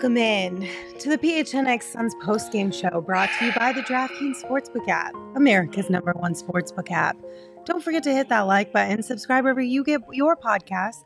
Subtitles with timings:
[0.00, 0.66] Welcome in
[0.98, 5.90] to the PHNX Suns postgame show brought to you by the DraftKings Sportsbook app, America's
[5.90, 7.18] number one sportsbook app.
[7.66, 11.04] Don't forget to hit that like button, subscribe wherever you get your podcast,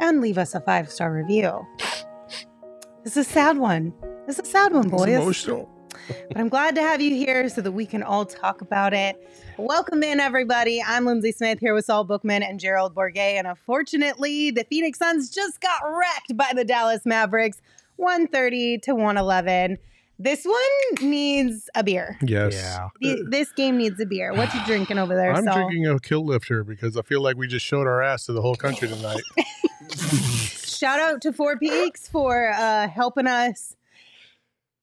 [0.00, 1.64] and leave us a five star review.
[3.04, 3.94] This is a sad one.
[4.26, 5.10] This is a sad one, boys.
[5.10, 5.70] emotional.
[6.08, 9.16] But I'm glad to have you here so that we can all talk about it.
[9.56, 10.82] Welcome in, everybody.
[10.84, 13.38] I'm Lindsay Smith here with Saul Bookman and Gerald Bourguet.
[13.38, 17.60] And unfortunately, the Phoenix Suns just got wrecked by the Dallas Mavericks
[17.96, 19.78] 130 to 111.
[20.18, 22.16] This one needs a beer.
[22.22, 22.54] Yes.
[23.00, 24.32] The- This game needs a beer.
[24.34, 25.54] What you drinking over there, I'm Saul?
[25.54, 28.42] drinking a Kilt Lifter because I feel like we just showed our ass to the
[28.42, 29.20] whole country tonight.
[30.64, 33.76] Shout out to Four Peaks for uh, helping us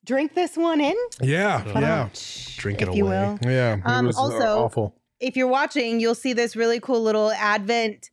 [0.06, 0.96] drink this one in.
[1.22, 1.64] yeah.
[1.68, 2.10] Yeah.
[2.58, 3.38] Drink it if you will.
[3.44, 3.76] Yeah.
[3.76, 4.96] It Um, was uh, also- awful.
[5.20, 8.10] if you're watching, you'll see this really cool little Advent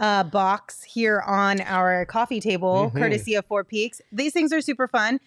[0.00, 2.98] uh, box here on our coffee table, Mhm.
[3.00, 4.00] courtesy of Four Peaks.
[4.12, 5.20] These things are super fun.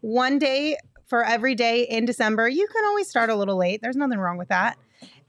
[0.00, 2.48] One day for every day in December.
[2.48, 3.80] You can always start a little late.
[3.80, 4.76] There's nothing wrong with that.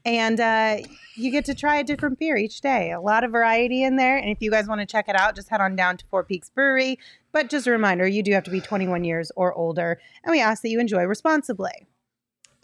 [0.04, 0.78] And uh,
[1.16, 2.90] you get to try a different beer each day.
[2.90, 4.16] A lot of variety in there.
[4.16, 6.24] And if you guys want to check it out, just head on down to Four
[6.24, 6.98] Peaks Brewery.
[7.32, 10.00] But just a reminder, you do have to be 21 years or older.
[10.24, 11.86] And we ask that you enjoy responsibly.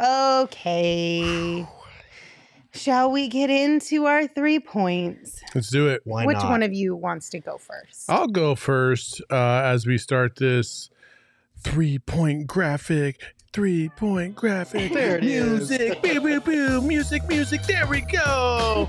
[0.01, 1.67] Okay.
[2.77, 5.41] Shall we get into our three points?
[5.55, 6.03] Let's do it.
[6.05, 6.51] Why Which not?
[6.51, 8.09] one of you wants to go first?
[8.09, 10.91] I'll go first uh, as we start this
[11.61, 13.21] three point graphic.
[13.53, 14.93] Three point graphic.
[14.93, 15.71] There it is.
[15.71, 16.03] music.
[16.03, 16.81] Boo, boo, boo.
[16.83, 17.63] Music, music.
[17.63, 18.87] There we go.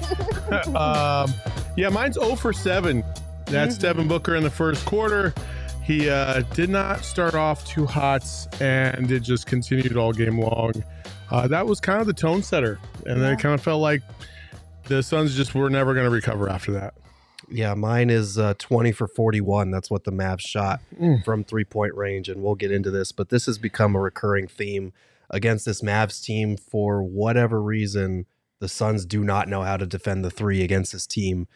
[0.75, 1.33] um,
[1.77, 3.03] yeah, mine's 0 for 7.
[3.45, 3.81] That's Mhm.
[3.81, 5.33] Devin Booker in the first quarter.
[5.87, 8.23] He uh, did not start off too hot
[8.59, 10.73] and it just continued all game long.
[11.31, 12.77] Uh, that was kind of the tone setter.
[13.05, 14.01] And then it kind of felt like
[14.83, 16.93] the Suns just were never going to recover after that.
[17.49, 19.71] Yeah, mine is uh, 20 for 41.
[19.71, 21.23] That's what the Mavs shot Mm.
[21.23, 22.27] from three point range.
[22.27, 24.91] And we'll get into this, but this has become a recurring theme
[25.29, 26.57] against this Mavs team.
[26.57, 28.25] For whatever reason,
[28.59, 31.47] the Suns do not know how to defend the three against this team.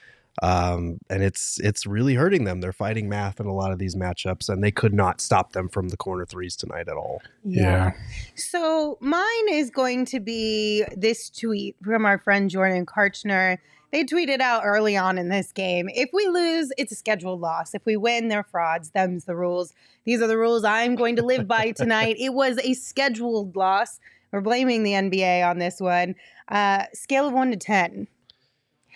[0.41, 2.61] Um, and it's it's really hurting them.
[2.61, 5.67] They're fighting math in a lot of these matchups, and they could not stop them
[5.67, 7.21] from the corner threes tonight at all.
[7.43, 7.91] Yeah.
[8.35, 13.57] So mine is going to be this tweet from our friend Jordan Karchner.
[13.91, 17.75] They tweeted out early on in this game if we lose, it's a scheduled loss.
[17.75, 18.91] If we win, they're frauds.
[18.91, 19.73] Them's the rules.
[20.05, 22.15] These are the rules I'm going to live by tonight.
[22.17, 23.99] it was a scheduled loss.
[24.31, 26.15] We're blaming the NBA on this one.
[26.47, 28.07] Uh, scale of one to 10.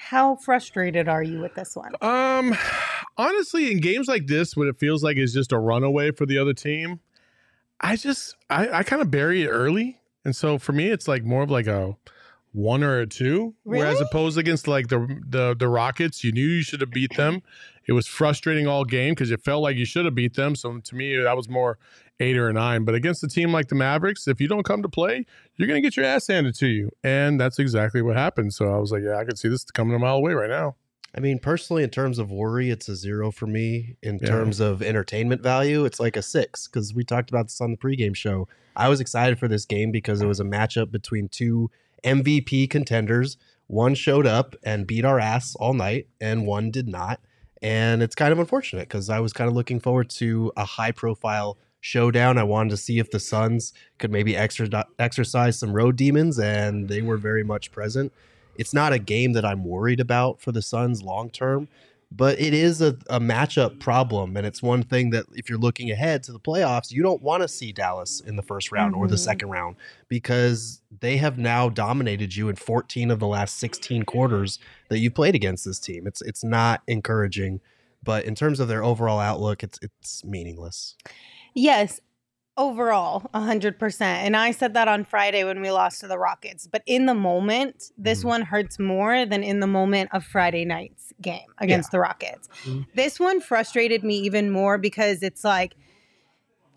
[0.10, 1.94] How frustrated are you with this one?
[2.00, 2.56] Um,
[3.18, 6.38] honestly, in games like this, when it feels like it's just a runaway for the
[6.38, 7.00] other team,
[7.82, 11.24] I just I, I kind of bury it early, and so for me, it's like
[11.24, 11.98] more of like a
[12.52, 13.56] one or a two.
[13.64, 17.42] Whereas opposed against like the the the Rockets, you knew you should have beat them.
[17.88, 20.56] It was frustrating all game because it felt like you should have beat them.
[20.56, 21.80] So to me, that was more
[22.20, 22.86] eight or a nine.
[22.86, 25.82] But against a team like the Mavericks, if you don't come to play, you're gonna
[25.82, 28.54] get your ass handed to you, and that's exactly what happened.
[28.54, 30.76] So I was like, yeah, I could see this coming a mile away right now.
[31.18, 33.96] I mean, personally, in terms of worry, it's a zero for me.
[34.04, 34.28] In Yeah.
[34.28, 37.78] terms of entertainment value, it's like a six because we talked about this on the
[37.78, 38.50] pregame show.
[38.76, 41.72] I was excited for this game because it was a matchup between two
[42.04, 43.38] MVP contenders.
[43.68, 47.20] One showed up and beat our ass all night, and one did not.
[47.62, 50.92] And it's kind of unfortunate because I was kind of looking forward to a high
[50.92, 52.38] profile showdown.
[52.38, 57.02] I wanted to see if the Suns could maybe exercise some road demons, and they
[57.02, 58.12] were very much present
[58.58, 61.68] it's not a game that I'm worried about for the Suns long term,
[62.10, 64.38] but it is a, a matchup problem.
[64.38, 67.42] And it's one thing that if you're looking ahead to the playoffs, you don't want
[67.44, 69.20] to see Dallas in the first round or the Mhm.
[69.20, 69.76] second round
[70.08, 75.12] because they have now dominated you in 14 of the last 16 quarters that you
[75.12, 76.08] played against this team.
[76.08, 77.60] It's it's not encouraging.
[78.06, 80.96] But in terms of their overall outlook, it's it's meaningless.
[81.56, 82.00] Yes,
[82.58, 84.02] overall, 100%.
[84.02, 86.68] And I said that on Friday when we lost to the Rockets.
[86.68, 88.28] But in the moment, this Mhm.
[88.28, 92.48] one hurts more than in the moment of Friday night's game against the Rockets.
[92.66, 92.86] Mhm.
[92.94, 95.76] This one frustrated me even more because it's like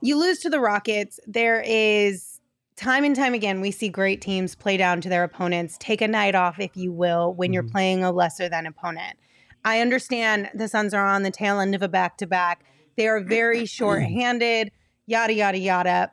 [0.00, 1.18] you lose to the Rockets.
[1.26, 2.40] There is
[2.76, 6.06] time and time again, we see great teams play down to their opponents, take a
[6.06, 7.72] night off, if you will, when you're Mhm.
[7.72, 9.16] playing a lesser than opponent.
[9.64, 12.62] I understand the Suns are on the tail end of a back to back.
[12.98, 14.72] They are very short-handed,
[15.06, 16.10] yada, yada, yada.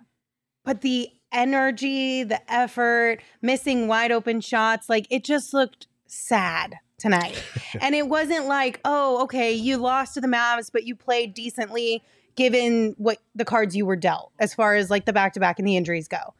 [0.64, 7.44] But the energy, the effort, missing wide open shots, like it just looked sad tonight.
[7.82, 12.04] and it wasn't like, oh, okay, you lost to the Mavs, but you played decently
[12.36, 15.58] given what the cards you were dealt as far as like the back to back
[15.58, 16.36] and the injuries go.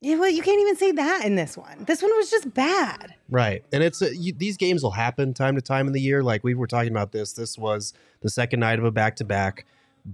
[0.00, 1.84] Yeah, well, you can't even say that in this one.
[1.86, 3.14] This one was just bad.
[3.30, 3.64] Right.
[3.72, 6.22] And it's uh, you, these games will happen time to time in the year.
[6.22, 7.32] Like we were talking about this.
[7.32, 9.64] This was the second night of a back to back.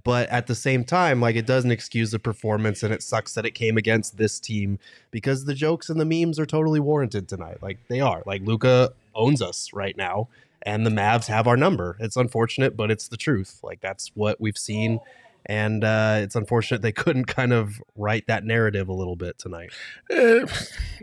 [0.04, 3.44] But at the same time, like it doesn't excuse the performance, and it sucks that
[3.44, 4.78] it came against this team
[5.10, 7.58] because the jokes and the memes are totally warranted tonight.
[7.60, 8.22] Like they are.
[8.24, 10.28] Like Luka owns us right now,
[10.62, 11.98] and the Mavs have our number.
[12.00, 13.60] It's unfortunate, but it's the truth.
[13.62, 14.98] Like that's what we've seen,
[15.46, 19.70] and uh, it's unfortunate they couldn't kind of write that narrative a little bit tonight.
[20.10, 20.44] Eh,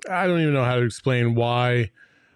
[0.09, 1.91] I don't even know how to explain why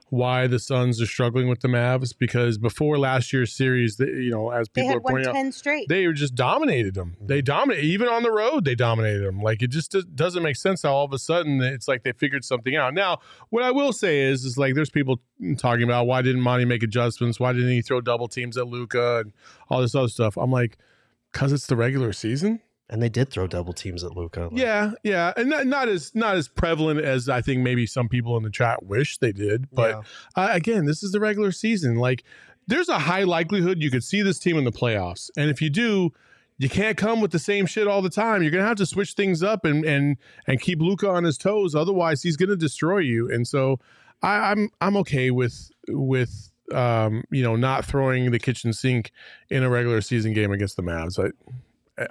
[0.09, 4.29] why the Suns are struggling with the Mavs because before last year's series, they, you
[4.29, 5.89] know, as people are had won pointing out, 10 straight.
[5.89, 7.17] they were just dominated them.
[7.19, 8.63] They dominated even on the road.
[8.63, 9.41] They dominated them.
[9.41, 12.11] Like it just does- doesn't make sense how all of a sudden it's like they
[12.11, 12.93] figured something out.
[12.93, 15.19] Now, what I will say is, is like there's people
[15.57, 17.39] talking about why didn't Monty make adjustments?
[17.39, 19.33] Why didn't he throw double teams at Luka and
[19.67, 20.37] all this other stuff?
[20.37, 20.77] I'm like,
[21.33, 22.61] because it's the regular season.
[22.89, 24.49] And they did throw double teams at Luka.
[24.51, 28.37] Yeah, yeah, and not, not as not as prevalent as I think maybe some people
[28.37, 29.67] in the chat wish they did.
[29.71, 30.03] But
[30.35, 31.95] uh, again, this is the regular season.
[31.95, 32.23] Like,
[32.67, 35.69] there's a high likelihood you could see this team in the playoffs, and if you
[35.69, 36.11] do,
[36.57, 38.43] you can't come with the same shit all the time.
[38.43, 41.73] You're gonna have to switch things up and and and keep Luka on his toes.
[41.73, 43.31] Otherwise, he's gonna destroy you.
[43.31, 43.79] And so,
[44.21, 49.11] I, I'm I'm okay with with um you know not throwing the kitchen sink
[49.49, 51.19] in a regular season game against the Mavs.
[51.19, 51.31] I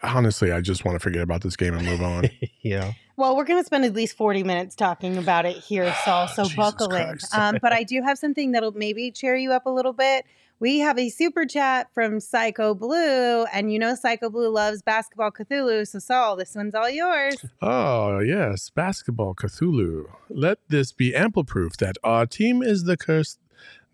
[0.02, 2.30] honestly, I just want to forget about this game and move on.
[2.62, 2.92] yeah.
[3.16, 6.28] Well, we're going to spend at least 40 minutes talking about it here, Saul.
[6.28, 7.18] So Jesus buckle in.
[7.32, 10.24] Um, but I do have something that'll maybe cheer you up a little bit.
[10.60, 15.32] We have a super chat from Psycho Blue, and you know Psycho Blue loves basketball
[15.32, 15.88] Cthulhu.
[15.88, 17.44] So, Saul, this one's all yours.
[17.60, 20.04] Oh, yes, basketball Cthulhu.
[20.30, 23.38] Let this be ample proof that our team is the curse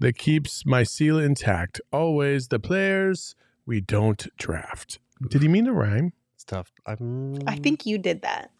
[0.00, 1.80] that keeps my seal intact.
[1.92, 3.34] Always the players
[3.66, 4.98] we don't draft.
[5.28, 6.12] Did he mean to rhyme?
[6.34, 6.70] It's tough.
[6.86, 8.50] I'm I think you did that.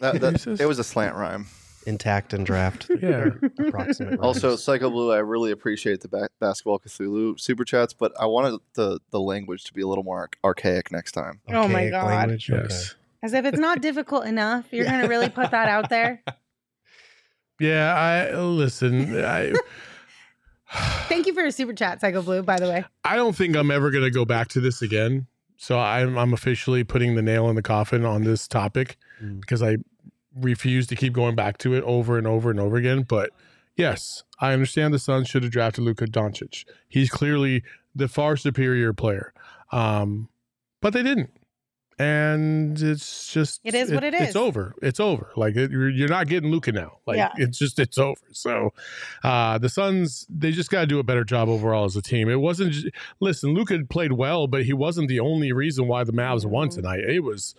[0.00, 0.60] That, that, Jesus.
[0.60, 1.46] it was a slant rhyme.
[1.86, 2.90] intact and draft.
[3.00, 3.30] Yeah.
[3.58, 4.18] Approximate.
[4.20, 4.62] Also, rhymes.
[4.64, 9.00] Psycho Blue, I really appreciate the ba- basketball Cthulhu super chats, but I wanted the
[9.10, 11.40] the language to be a little more arch- archaic next time.
[11.48, 12.06] Oh my God.
[12.06, 12.50] language?
[12.50, 12.74] Okay.
[13.22, 14.66] As if it's not difficult enough.
[14.72, 16.22] You're going to really put that out there.
[17.58, 19.24] Yeah, I listen.
[19.24, 19.54] I
[20.72, 22.84] Thank you for your super chat, Psycho Blue, by the way.
[23.04, 25.26] I don't think I'm ever going to go back to this again.
[25.56, 29.40] So I'm I'm officially putting the nail in the coffin on this topic Mm.
[29.40, 29.78] because I
[30.38, 33.02] refuse to keep going back to it over and over and over again.
[33.02, 33.30] But
[33.76, 36.66] yes, I understand the Suns should have drafted Luka Doncic.
[36.86, 37.62] He's clearly
[37.94, 39.32] the far superior player,
[39.72, 40.28] um,
[40.82, 41.30] but they didn't.
[41.98, 44.28] And it's just It is what it is.
[44.28, 44.74] It's over.
[44.82, 45.30] It's over.
[45.34, 46.98] Like it, you're, you're not getting Luka now.
[47.06, 47.32] Like Yeah.
[47.36, 48.20] it's just it's over.
[48.32, 48.74] So
[49.24, 52.28] uh, the Suns they just got to do a better job overall as a team.
[52.28, 52.72] It wasn't.
[52.72, 52.90] j-
[53.20, 56.76] Listen, Luka played well, but he wasn't the only reason why the Mavs won Mm-hmm.
[56.80, 57.00] tonight.
[57.00, 57.54] It was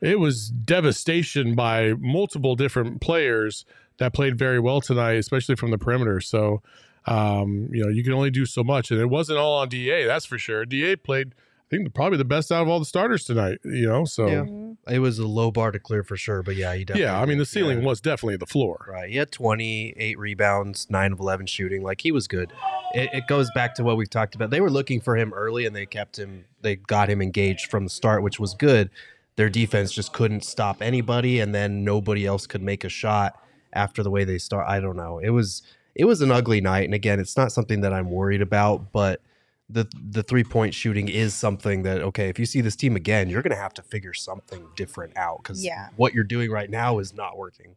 [0.00, 3.64] it was devastation by multiple different players
[3.98, 6.20] that played very well tonight, especially from the perimeter.
[6.20, 6.62] So,
[7.06, 10.06] um, you know, you can only do so much, and it wasn't all on Da.
[10.06, 10.64] That's for sure.
[10.64, 11.34] Da played,
[11.76, 13.58] think, probably the best out of all the starters tonight.
[13.64, 14.44] You know, so Yeah.
[14.44, 17.04] yeah, it was a low bar to clear for sure, but yeah, he definitely.
[17.04, 17.86] Yeah, I mean, the ceiling Yeah.
[17.86, 18.86] was definitely the floor.
[18.88, 19.10] Right.
[19.10, 21.82] He had 28 rebounds, 9 of 11 shooting.
[21.82, 22.52] Like he was good.
[22.94, 24.50] It, it goes back to what we've talked about.
[24.50, 27.84] They were looking for him early and they kept him, they got him engaged from
[27.84, 28.90] the start, which was good.
[29.36, 33.34] Their defense just couldn't stop anybody and then nobody else could make a shot
[33.72, 34.68] after the way they start.
[34.68, 35.18] I don't know.
[35.18, 35.62] It was
[35.94, 39.20] it was an ugly night and again, it's not something that I'm worried about, but
[39.72, 43.42] the the three-point shooting is something that okay, if you see this team again, you're
[43.42, 45.88] going to have to figure something different out cuz Yeah.
[45.96, 47.74] what you're doing right now is not working.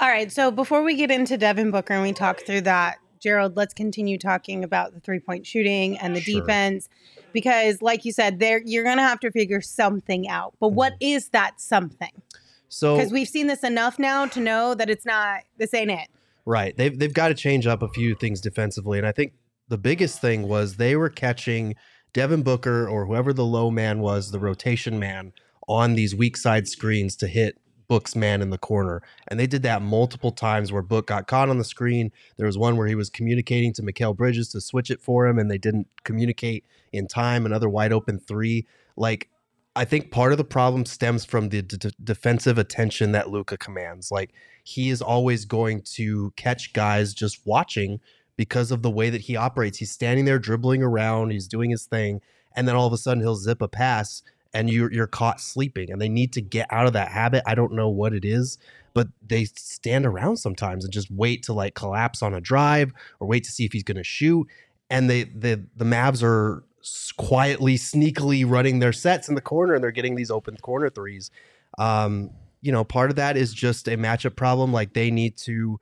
[0.00, 0.30] All right.
[0.30, 4.18] So before we get into Devin Booker and we talk through that, Gerald, let's continue
[4.18, 6.40] talking about the three point shooting and the Sure.
[6.40, 6.88] defense.
[7.32, 10.54] Because, like you said, there you're going to have to figure something out.
[10.60, 11.16] But what mm-hmm.
[11.16, 12.22] is that something?
[12.68, 16.08] So Because we've seen this enough now to know that it's not, this ain't it.
[16.44, 16.76] Right.
[16.76, 18.98] They've they've got to change up a few things defensively.
[18.98, 19.32] And I think
[19.68, 21.74] the biggest thing was they were catching
[22.12, 25.32] Devin Booker or whoever the low man was, the rotation man,
[25.68, 27.58] on these weak side screens to hit
[27.88, 29.02] Book's man in the corner.
[29.28, 32.10] And they did that multiple times where Book got caught on the screen.
[32.36, 35.38] There was one where he was communicating to Mikal Bridges to switch it for him
[35.38, 37.46] and they didn't communicate in time.
[37.46, 38.66] Another wide open three.
[38.96, 39.28] Like
[39.76, 44.10] I think part of the problem stems from the d- defensive attention that Luka commands.
[44.10, 44.32] Like
[44.64, 48.00] he is always going to catch guys just watching
[48.36, 49.78] because of the way that he operates.
[49.78, 52.20] He's standing there dribbling around, he's doing his thing,
[52.54, 54.22] and then all of a sudden he'll zip a pass
[54.54, 55.90] and you're you're caught sleeping.
[55.90, 57.42] And they need to get out of that habit.
[57.46, 58.58] I don't know what it is,
[58.94, 63.28] but they stand around sometimes and just wait to like collapse on a drive or
[63.28, 64.46] wait to see if he's going to shoot.
[64.88, 66.64] And they the the Mavs are
[67.16, 71.30] quietly, sneakily running their sets in the corner, and they're getting these open corner threes.
[71.78, 72.30] Um,
[72.62, 74.72] you know, part of that is just a matchup problem.
[74.72, 75.78] Like they need to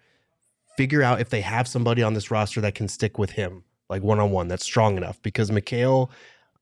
[0.77, 4.03] figure out if they have somebody on this roster that can stick with him, like
[4.03, 5.21] one on one, that's strong enough.
[5.23, 6.11] Because Mikal,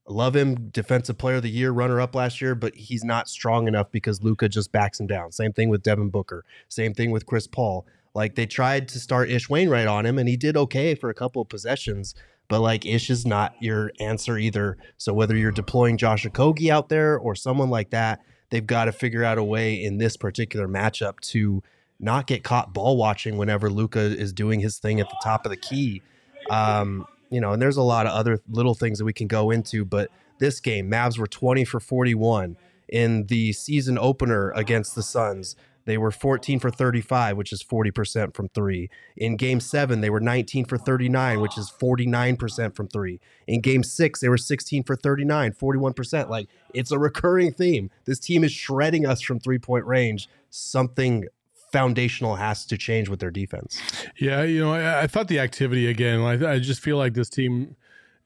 [0.09, 3.69] love him, defensive player of the year, runner up last year, but he's not strong
[3.69, 5.33] enough because Luka just backs him down.
[5.33, 6.45] Same thing with Devin Booker.
[6.69, 7.87] Same thing with Chris Paul.
[8.15, 11.15] Like they tried to start Ish Wainwright on him, and he did okay for a
[11.15, 12.15] couple of possessions,
[12.49, 14.77] but like Ish is not your answer either.
[14.99, 18.93] So whether you're deploying Josh Okogie out there or someone like that, they've got to
[18.93, 21.63] figure out a way in this particular matchup to
[22.03, 25.51] not get caught ball watching whenever Luka is doing his thing at the top of
[25.51, 26.03] the key.
[26.51, 29.51] Um, you know, and there's a lot of other little things that we can go
[29.51, 32.57] into, but this game, Mavs were 20 for 41
[32.89, 35.57] in the season opener against the Suns.
[35.85, 38.89] They were 14 for 35, which is 40% from three.
[39.17, 43.21] In game seven, they were 19 for 39, which is 49% from three.
[43.47, 46.29] In game six, they were 16 for 39, 41%.
[46.29, 47.91] Like it's a recurring theme.
[48.05, 50.29] This team is shredding us from three point range.
[50.51, 51.27] Something
[51.73, 53.81] foundational has to change with their defense.
[54.19, 56.21] Yeah, you know, I, I thought the activity again.
[56.21, 57.77] I, I, just feel like this team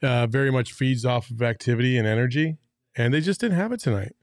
[0.03, 2.59] uh, very much feeds off of activity and energy,
[2.97, 4.15] and they just didn't have it tonight.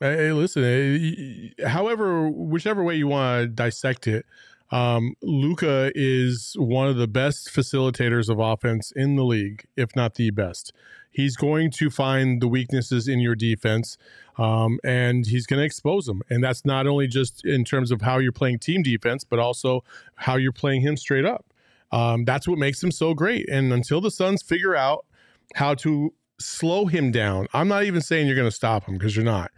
[0.00, 4.26] Hey, listen, however, whichever way you want to dissect it,
[4.70, 10.16] um, Luka is one of the best facilitators of offense in the league, if not
[10.16, 10.72] the best.
[11.14, 13.96] He's going to find the weaknesses in your defense,
[14.36, 16.22] um, and he's going to expose them.
[16.28, 19.84] And that's not only just in terms of how you're playing team defense, but also
[20.16, 21.46] how you're playing him straight up.
[21.92, 23.48] Um, that's what makes him so great.
[23.48, 25.06] And until the Suns figure out
[25.54, 29.14] how to slow him down, I'm not even saying you're going to stop him because
[29.14, 29.52] you're not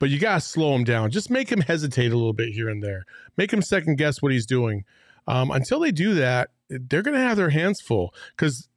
[0.00, 1.10] but you got to slow him down.
[1.10, 3.04] Just make him hesitate a little bit here and there.
[3.36, 4.84] Make him second guess what he's doing.
[5.28, 8.68] Um, until they do that, they're going to have their hands full because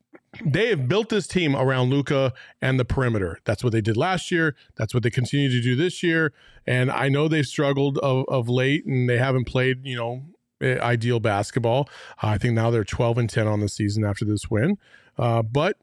[0.44, 3.40] they have built this team around Luka and the perimeter.
[3.46, 4.56] That's what they did last year.
[4.76, 6.34] That's what they continue to do this year.
[6.66, 10.24] And I know they've struggled of, of late and they haven't played, you know,
[10.62, 11.90] ideal basketball.
[12.22, 14.78] I think now they're 12 and 10 on the season after this win.
[15.18, 15.78] Uh, but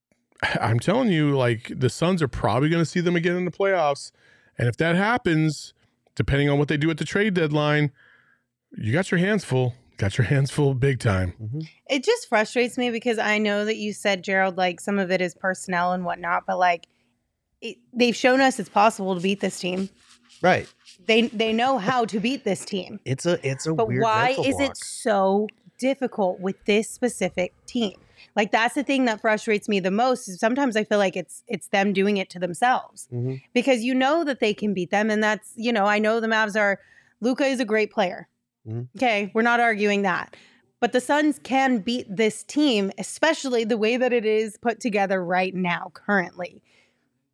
[0.60, 3.50] I'm telling you, like the Suns are probably going to see them again in the
[3.50, 4.12] playoffs.
[4.56, 5.74] And if that happens,
[6.14, 7.92] depending on what they do at the trade deadline,
[8.76, 9.74] you got your hands full.
[10.00, 11.34] Got your hands full big time.
[11.38, 11.60] Mm-hmm.
[11.90, 15.20] It just frustrates me because I know that you said, Gerald, like some of it
[15.20, 16.86] is personnel and whatnot, but like
[17.60, 19.90] it, they've shown us it's possible to beat this team.
[20.40, 20.72] Right.
[21.04, 22.98] They they know how to beat this team.
[23.04, 24.70] It's a it's a but why is block.
[24.70, 27.92] it so difficult with this specific team?
[28.34, 30.28] Like that's the thing that frustrates me the most.
[30.28, 33.34] Is sometimes I feel like it's it's them doing it to themselves mm-hmm.
[33.52, 36.26] because you know that they can beat them, and that's you know I know the
[36.26, 36.80] Mavs are.
[37.20, 38.30] Luka is a great player.
[38.68, 38.82] Mm-hmm.
[38.96, 40.36] Okay, we're not arguing that.
[40.80, 45.22] But the Suns can beat this team, especially the way that it is put together
[45.22, 46.62] right now, currently.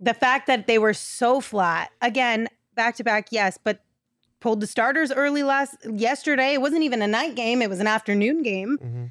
[0.00, 3.85] The fact that they were so flat, again, back to back, yes, but
[4.40, 6.54] pulled the starters early last yesterday.
[6.54, 8.78] It wasn't even a night game, it was an afternoon game.
[8.83, 9.04] Mm-hmm.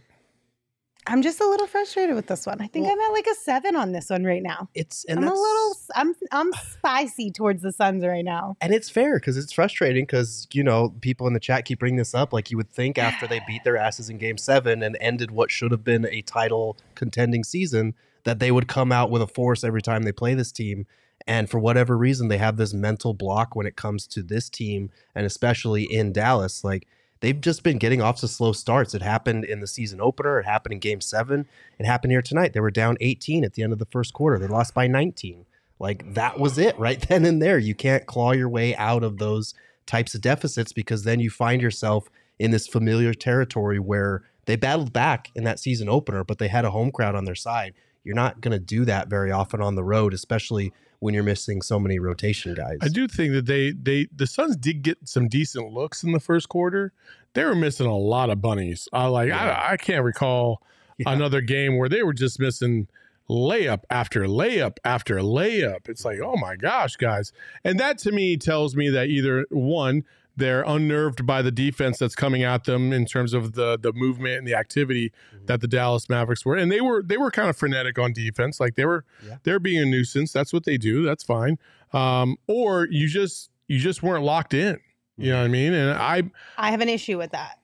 [1.08, 2.62] I'm just a little frustrated with this one.
[2.62, 4.70] I think well, I'm at like a seven on this one right now.
[4.74, 8.58] It's and I'm a little I'm I'm spicy towards the Suns right now.
[8.60, 11.98] And it's fair because it's frustrating because you know people in the chat keep bringing
[11.98, 12.34] this up.
[12.34, 15.52] Like you would think after they beat their asses in Game Seven and ended what
[15.52, 17.94] should have been a title contending season,
[18.24, 20.88] that they would come out with a force every time they play this team.
[21.28, 24.92] And for whatever reason, they have this mental block when it comes to this team,
[25.16, 26.64] and especially in Dallas.
[26.64, 26.88] Like
[27.26, 28.94] they've just been getting off to slow starts.
[28.94, 30.40] It happened in the season opener.
[30.40, 31.48] It happened in game seven.
[31.80, 32.54] It happened here tonight.
[32.54, 34.38] They were down 18 at the end of the first quarter.
[34.38, 35.48] They lost by 19.
[35.80, 37.58] Like that was it right then and there.
[37.58, 39.56] You can't claw your way out of those
[39.88, 44.94] types of deficits because then you find yourself in this familiar territory where they battled
[44.94, 47.74] back in that season opener, but they had a home crowd on their side.
[48.04, 51.62] You're not going to do that very often on the road, especially when you're missing
[51.62, 52.78] so many rotation guys.
[52.82, 56.20] I do think that they they the Suns did get some decent looks in the
[56.20, 56.94] first quarter.
[57.34, 58.88] They were missing a lot of bunnies.
[58.94, 59.50] I like yeah.
[59.50, 60.62] I, I can't recall
[60.98, 61.12] yeah.
[61.12, 62.88] another game where they were just missing
[63.30, 65.90] layup after layup after layup.
[65.90, 67.32] It's like, oh my gosh, guys.
[67.64, 70.04] And that to me tells me that either one,
[70.38, 74.40] they're unnerved by the defense that's coming at them in terms of the the movement
[74.40, 75.48] and the activity Mhm.
[75.48, 78.60] that the Dallas Mavericks were, and they were they were kind of frenetic on defense,
[78.60, 79.38] like they were Yeah.
[79.44, 80.32] they're being a nuisance.
[80.32, 81.04] That's what they do.
[81.04, 81.58] That's fine.
[81.94, 84.80] Um, or you just you just weren't locked in.
[85.18, 85.74] You know what I mean?
[85.74, 86.24] And I
[86.58, 87.60] I have an issue with that.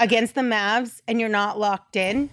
[0.00, 2.28] Against the Mavs and you're not locked in.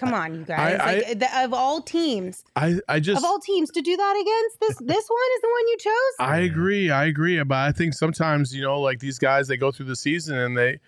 [0.00, 0.80] Come on, you guys.
[0.80, 4.16] I- like, the, of all teams, I I just of all teams to do that
[4.20, 6.14] against, this this one is the one you chose.
[6.18, 6.90] I agree.
[6.90, 7.42] I agree.
[7.42, 10.56] But I think sometimes, you know, like these guys, they go through the season and
[10.56, 10.80] they,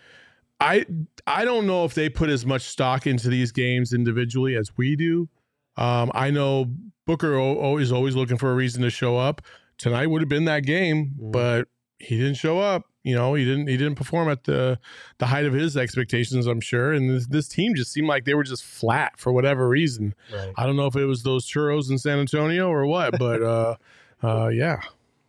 [0.61, 0.87] I,
[1.27, 4.97] I don't know if they put as much stock into these games individually as we
[4.97, 5.29] do.
[5.77, 6.67] Um, I know
[7.07, 9.43] Booker o- o- is always looking for a reason to show up.
[9.79, 11.33] Tonight would have been that game, Mm.
[11.33, 11.69] but
[12.03, 12.87] he didn't show up.
[13.05, 13.69] You know, he didn't.
[13.69, 14.79] He didn't perform at the
[15.19, 16.47] the height of his expectations.
[16.47, 16.93] I'm sure.
[16.93, 20.15] And this, this team just seemed like they were just flat for whatever reason.
[20.33, 20.53] Right.
[20.57, 23.77] I don't know if it was those churros in San Antonio or what, but uh,
[24.23, 24.81] uh, yeah.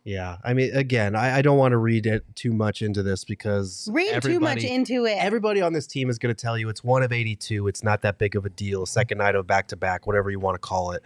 [0.04, 0.36] Yeah.
[0.44, 3.88] I mean, again, I, I don't want to read it too much into this because
[3.90, 5.16] Read too much into it.
[5.18, 7.66] Everybody on this team is going to tell you it's one of 82.
[7.68, 8.84] It's not that big of a deal.
[8.84, 11.02] Second night of back to back, whatever you want to call it.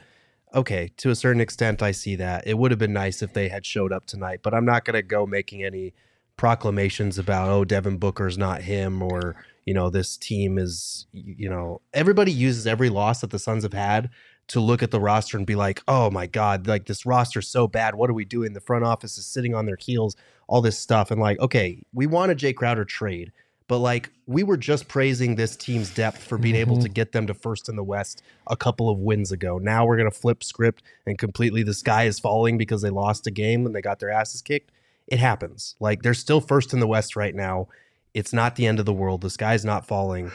[0.55, 2.47] Okay, to a certain extent, I see that.
[2.47, 4.95] It would have been nice if they had showed up tonight, but I'm not going
[4.95, 5.93] to go making any
[6.37, 9.37] proclamations about, oh, Devin Booker's not him or,
[9.67, 13.75] you know, this team is, you know, everybody uses every loss that the Suns have
[13.75, 14.09] had
[14.47, 17.69] to look at the roster and be like, oh my God, like this roster's so
[17.69, 17.95] bad.
[17.95, 18.55] What are we doing?
[18.55, 21.11] The front office is sitting on their heels, all this stuff.
[21.11, 23.33] And like, okay, we want a Jae Crowder trade,
[23.69, 26.95] but like we were just praising this team's depth for being able to mm-hmm.
[26.95, 29.59] get them to first in the West a couple of wins ago.
[29.59, 33.27] Now we're going to flip script and completely the sky is falling because they lost
[33.27, 34.73] a game and they got their asses kicked.
[35.07, 35.77] It happens.
[35.81, 37.69] Like they're still first in the West right now.
[38.15, 39.21] It's not the end of the world.
[39.21, 40.33] The sky's not falling.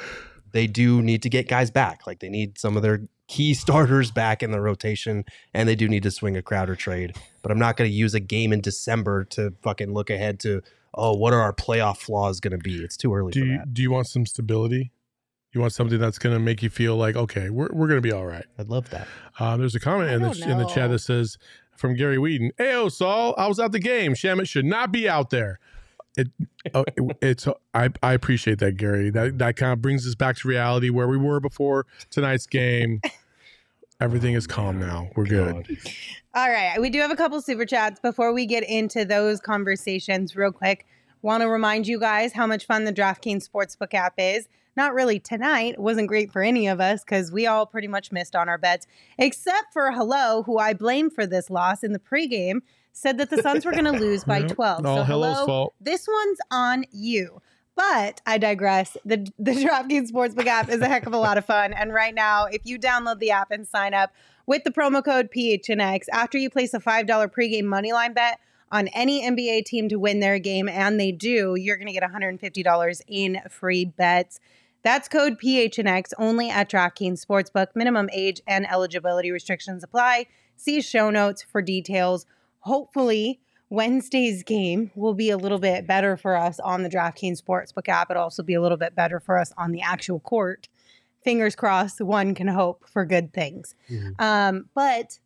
[0.52, 2.06] They do need to get guys back.
[2.06, 5.90] Like they need some of their key starters back in the rotation, and they do
[5.90, 7.16] need to swing a Crowder trade.
[7.42, 10.62] But I'm not going to use a game in December to fucking look ahead to
[10.94, 12.84] oh, what are our playoff flaws going to be?
[12.84, 13.74] It's too early do for you, that.
[13.74, 14.92] do you want some stability?
[15.54, 18.02] You want something that's going to make you feel like okay, we're we're going to
[18.02, 18.46] be all right.
[18.58, 19.08] I'd love that.
[19.40, 21.38] Uh, there's a comment in the don't in the chat that says
[21.78, 24.14] from Gary Whedon, "Ayo, Saul, I was at the game.
[24.16, 25.60] Shamet should not be out there."
[26.16, 26.28] It,
[26.74, 29.10] uh, it- it's I I appreciate that Gary.
[29.12, 33.02] That that kind of brings us back to reality where we were before tonight's game.
[34.04, 35.08] Everything is calm now.
[35.08, 35.66] Oh, we're good.
[36.34, 36.78] All right.
[36.82, 40.86] We do have a couple super chats before we get into those conversations, real quick.
[41.22, 44.50] Want to remind you guys how much fun the DraftKings Sportsbook app is.
[44.76, 45.80] Not really tonight.
[45.80, 48.88] Wasn't great for any of us because we all pretty much missed on our bets,
[49.18, 52.60] except for Hello, who I blame for this loss in the pregame,
[52.92, 54.86] said that the Suns were going to lose by 12.
[54.86, 55.74] All so, Hello's Hello, fault.
[55.80, 57.42] this one's on you.
[57.76, 58.98] But I digress.
[59.04, 61.74] The the DraftKings Sportsbook app is a heck of a lot of fun.
[61.74, 64.14] And right now, if you download the app and sign up
[64.46, 68.40] with the promo code PHNX, after you place a $5 pregame moneyline bet
[68.72, 72.04] on any NBA team to win their game, and they do, you're going to get
[72.04, 74.40] $150 in free bets.
[74.84, 77.68] That's code PHNX only at DraftKings Sportsbook.
[77.74, 80.28] Minimum age and eligibility restrictions apply.
[80.58, 82.26] See show notes for details.
[82.60, 83.40] Hopefully,
[83.74, 88.12] Wednesday's game will be a little bit better for us on the DraftKings Sportsbook app.
[88.12, 90.70] It'll also be a little bit better for us on the actual court.
[91.24, 93.74] Fingers crossed, one can hope for good things.
[93.90, 94.14] Mhm.
[94.22, 95.18] Um, but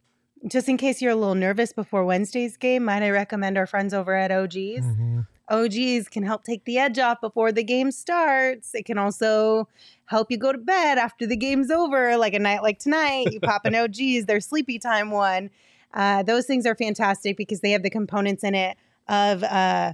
[0.48, 3.94] just in case you're a little nervous before Wednesday's game, might I recommend our friends
[3.94, 4.86] over at OGs?
[4.86, 5.28] Mhm.
[5.50, 8.74] OGs can help take the edge off before the game starts.
[8.74, 9.68] It can also
[10.06, 13.28] help you go to bed after the game's over, like a night like tonight.
[13.34, 15.50] You pop an OGs, their sleepy time one.
[15.94, 19.94] Uh, those things are fantastic because they have the components in it of uh,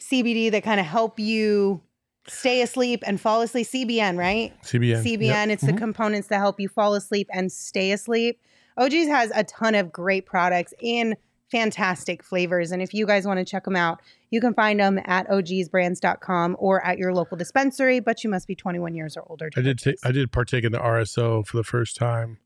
[0.00, 1.80] CBD that kind of help you
[2.26, 3.66] stay asleep and fall asleep.
[3.66, 4.52] CBN, right?
[4.62, 5.02] CBN.
[5.02, 5.20] CBN.
[5.20, 5.48] Yep.
[5.48, 5.78] It's the Mhm.
[5.78, 8.40] components that help you fall asleep and stay asleep.
[8.76, 11.16] OG's has a ton of great products in
[11.50, 12.70] fantastic flavors.
[12.70, 16.56] And if you guys want to check them out, you can find them at ogsbrands.com
[16.58, 19.48] or at your local dispensary, but you must be 21 years or older.
[19.56, 19.96] I did take.
[20.04, 22.38] I did partake in the RSO for the first time,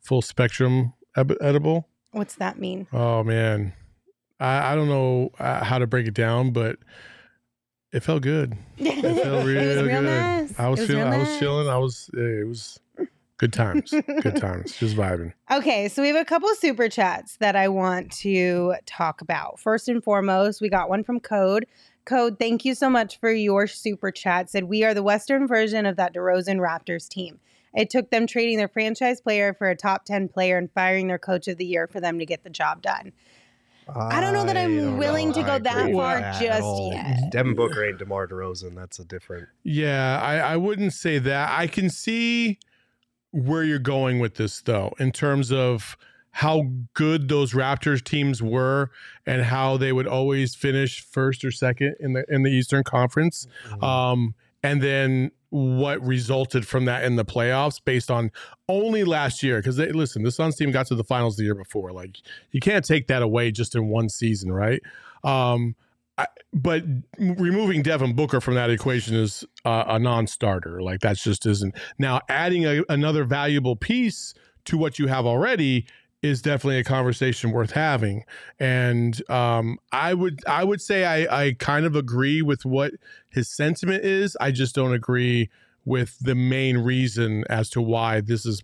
[0.00, 1.88] full spectrum edible.
[2.16, 2.86] What's that mean?
[2.94, 3.74] Oh man,
[4.40, 6.78] I, I don't know uh, how to break it down, but
[7.92, 8.56] it felt good.
[8.78, 10.04] It felt real, it was real good.
[10.04, 10.58] nice.
[10.58, 11.68] I was was feeling, I was chilling.
[11.68, 12.80] I was, it was
[13.36, 15.34] good times, good times, just vibing.
[15.50, 19.60] Okay, so we have a couple super chats that I want to talk about.
[19.60, 21.66] First and foremost, we got one from Code.
[22.06, 24.48] Code, thank you so much for your super chat.
[24.48, 27.40] Said we are the Western version of that DeRozan Raptors team.
[27.74, 31.18] It took them trading their franchise player for a top 10 player and firing their
[31.18, 33.12] coach of the year for them to get the job done.
[33.94, 37.30] I don't know that I'm don't willing to go I that far that just yet.
[37.30, 38.74] Devin Booker ain't DeMar DeRozan.
[38.74, 39.48] That's a different.
[39.62, 41.56] Yeah, I, I wouldn't say that.
[41.56, 42.58] I can see
[43.30, 45.96] where you're going with this, though, in terms of
[46.32, 48.90] how good those Raptors teams were
[49.24, 53.46] and how they would always finish first or second in the in the Eastern Conference.
[53.80, 58.30] Um, and then what resulted from that in the playoffs based on
[58.68, 59.58] only last year.
[59.58, 61.92] Because they listen the suns team got to the finals the year before.
[61.92, 62.18] Like
[62.50, 64.82] you can't take that away just in one season right?
[65.24, 65.74] Um
[66.18, 66.82] I, but
[67.18, 70.80] removing devin booker from that equation is uh, a non-starter.
[70.80, 74.32] Like that's just isn't now adding a, another valuable piece
[74.64, 75.86] to what you have already
[76.26, 78.24] is definitely a conversation worth having.
[78.58, 82.92] And um, i would i would say I, I kind of agree with what
[83.30, 84.36] his sentiment is.
[84.40, 85.50] I just don't agree
[85.84, 88.62] with the main reason as to why this is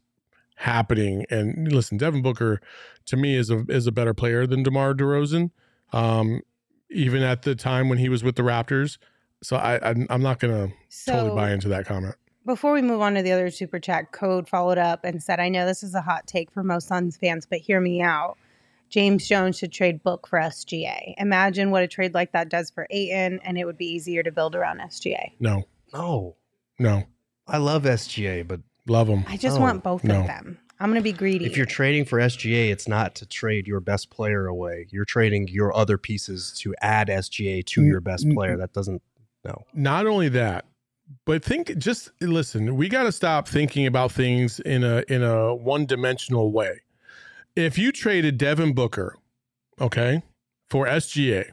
[0.56, 1.24] happening.
[1.30, 2.60] And listen devin booker
[3.06, 5.50] to me is a is a better player than demar DeRozan
[5.92, 6.40] um,
[6.90, 8.98] even at the time when he was with the raptors.
[9.42, 12.14] So i, I i'm not gonna So totally buy into that comment
[12.46, 15.48] before we move on to the other super chat, Code followed up and said, I
[15.48, 18.36] know this is a hot take for most Suns fans, but hear me out.
[18.88, 21.14] James Jones should trade Book for SGA.
[21.16, 24.30] Imagine what a trade like that does for Ayton, and it would be easier to
[24.30, 25.32] build around SGA.
[25.40, 26.36] no No,
[26.78, 27.04] no
[27.46, 30.20] I love SGA, but love him I just No, want both no.
[30.20, 30.58] of them.
[30.78, 31.46] I'm going to be greedy.
[31.46, 34.88] if you're trading for SGA, it's not to trade your best player away.
[34.90, 38.56] You're trading your other pieces to add SGA to your best player.
[38.56, 39.00] That doesn't.
[39.44, 39.64] No.
[39.72, 40.64] not only that
[41.24, 45.54] but think just listen we got to stop thinking about things in a in a
[45.54, 46.80] one dimensional way
[47.56, 49.16] if you traded devin booker
[49.80, 50.22] okay
[50.70, 51.50] for sga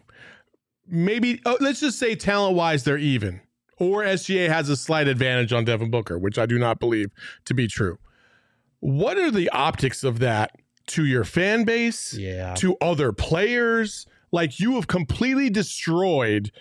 [0.87, 3.41] maybe oh, let's just say talent wise they're even
[3.77, 7.09] or sga has a slight advantage on devin booker which i do not believe
[7.45, 7.97] to be true
[8.81, 10.51] what are the optics of that
[10.87, 12.55] to your fan base Yeah.
[12.55, 14.07] to other players.
[14.31, 16.51] Like you have completely destroyed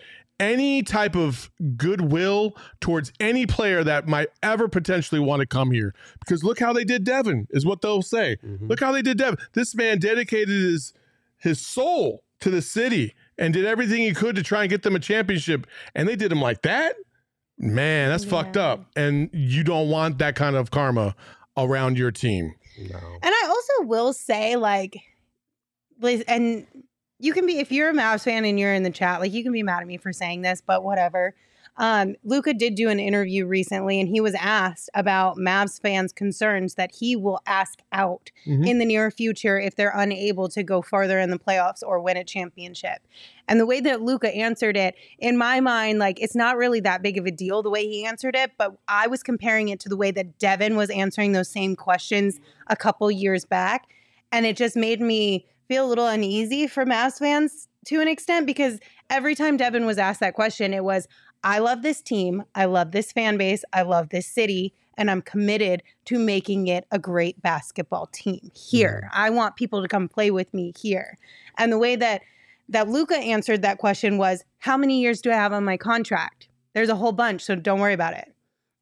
[0.40, 5.94] any type of goodwill towards any player that might ever potentially want to come here.
[6.20, 8.36] Because look how they did Devin, is what they'll say.
[8.44, 8.68] Mhm.
[8.68, 9.38] Look how they did Devin.
[9.54, 10.92] This man dedicated his
[11.40, 14.96] his soul to the city and did everything he could to try and get them
[14.96, 15.66] a championship.
[15.94, 16.96] And they did him like that.
[17.56, 18.86] Man, that's fucked up.
[18.96, 21.14] And you don't want that kind of karma
[21.56, 22.54] around your team.
[22.78, 22.98] No.
[22.98, 25.00] And I also will say, like,
[26.00, 26.66] Liz, and
[27.18, 29.42] you can be if you're a Mavs fan and you're in the chat, like you
[29.42, 31.34] can be mad at me for saying this, but whatever.
[31.80, 36.74] Um, Luka did do an interview recently, and he was asked about Mavs fans' concerns
[36.74, 38.66] that he will ask out Mhm.
[38.66, 42.16] in the near future if they're unable to go farther in the playoffs or win
[42.16, 42.98] a championship.
[43.46, 47.00] And the way that Luka answered it, in my mind, like it's not really that
[47.00, 49.88] big of a deal the way he answered it, but I was comparing it to
[49.88, 53.84] the way that Devin was answering those same questions a couple years back.
[54.32, 58.46] And it just made me feel a little uneasy for Mavs fans to an extent
[58.46, 61.06] because every time Devin was asked that question, it was,
[61.44, 62.44] I love this team.
[62.54, 63.64] I love this fan base.
[63.72, 64.74] I love this city.
[64.96, 69.04] And I'm committed to making it a great basketball team here.
[69.04, 69.20] Mm-hmm.
[69.20, 71.16] I want people to come play with me here.
[71.56, 72.22] And the way that
[72.70, 76.48] that Luka answered that question was, How many years do I have on my contract?
[76.74, 78.34] There's a whole bunch, so don't worry about it.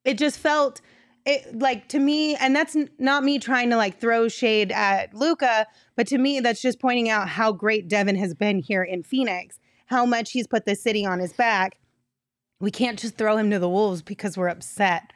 [0.04, 0.80] It just felt
[1.26, 5.12] it like to me, and that's n- not me trying to like throw shade at
[5.14, 9.02] Luka, but to me, that's just pointing out how great Devin has been here in
[9.02, 11.78] Phoenix, how much he's put the city on his back.
[12.60, 15.12] We can't just throw him to the wolves because we're upset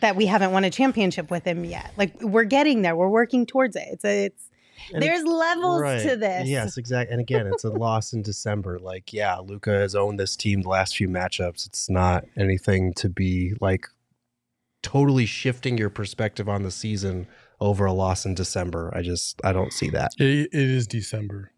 [0.00, 1.92] that we haven't won a championship with him yet.
[1.96, 2.94] Like we're getting there.
[2.94, 3.84] We're working towards it.
[3.90, 4.50] It's a it's
[4.92, 6.02] And there's levels Right.
[6.02, 6.46] to this.
[6.46, 7.12] Yes, exactly.
[7.12, 8.78] And again, it's a loss in December.
[8.78, 11.66] Like, yeah, Luka has owned this team the last few matchups.
[11.66, 13.88] It's not anything to be like
[14.82, 17.26] totally shifting your perspective on the season
[17.60, 18.92] over a loss in December.
[18.94, 20.12] I just I don't see that.
[20.18, 21.50] It, it is December.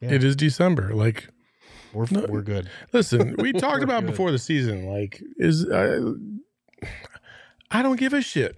[0.00, 0.12] Yeah.
[0.12, 0.94] It is December.
[0.94, 1.28] Like
[1.92, 2.26] We're No.
[2.28, 2.68] we're good.
[2.92, 4.10] Listen, we talked about good.
[4.10, 4.86] before the season.
[4.86, 6.12] Like, is uh,
[7.70, 8.56] I don't give a shit.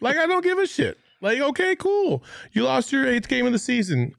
[0.00, 0.98] Like, I don't give a shit.
[1.20, 2.22] Like, okay, cool.
[2.52, 4.14] You lost your eighth game of the season.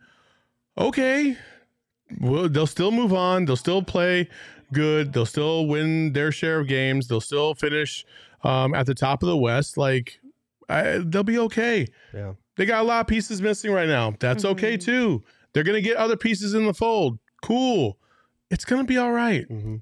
[0.78, 1.38] Okay,
[2.20, 3.46] well, they'll still move on.
[3.46, 4.28] They'll still play
[4.72, 5.14] good.
[5.14, 7.08] They'll still win their share of games.
[7.08, 8.06] They'll still finish
[8.44, 9.78] um, at the top of the West.
[9.78, 10.20] Like,
[10.70, 11.88] I, they'll be okay.
[12.14, 12.34] Yeah.
[12.56, 14.14] They got a lot of pieces missing right now.
[14.20, 14.82] That's okay Mhm.
[14.86, 15.24] too.
[15.54, 17.20] They're gonna get other pieces in the fold.
[17.42, 17.98] Cool.
[18.50, 19.46] It's gonna be all right.
[19.48, 19.78] hmm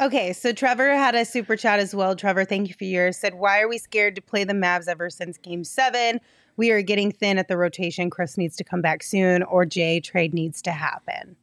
[0.00, 2.16] Okay, so Trevor had a super chat as well.
[2.16, 3.18] Trevor, thank you for yours.
[3.18, 6.20] Said, Why are we scared to play the Mavs ever since game seven?
[6.56, 8.08] We are getting thin at the rotation.
[8.08, 11.36] Chris needs to come back soon, or Jae trade needs to happen.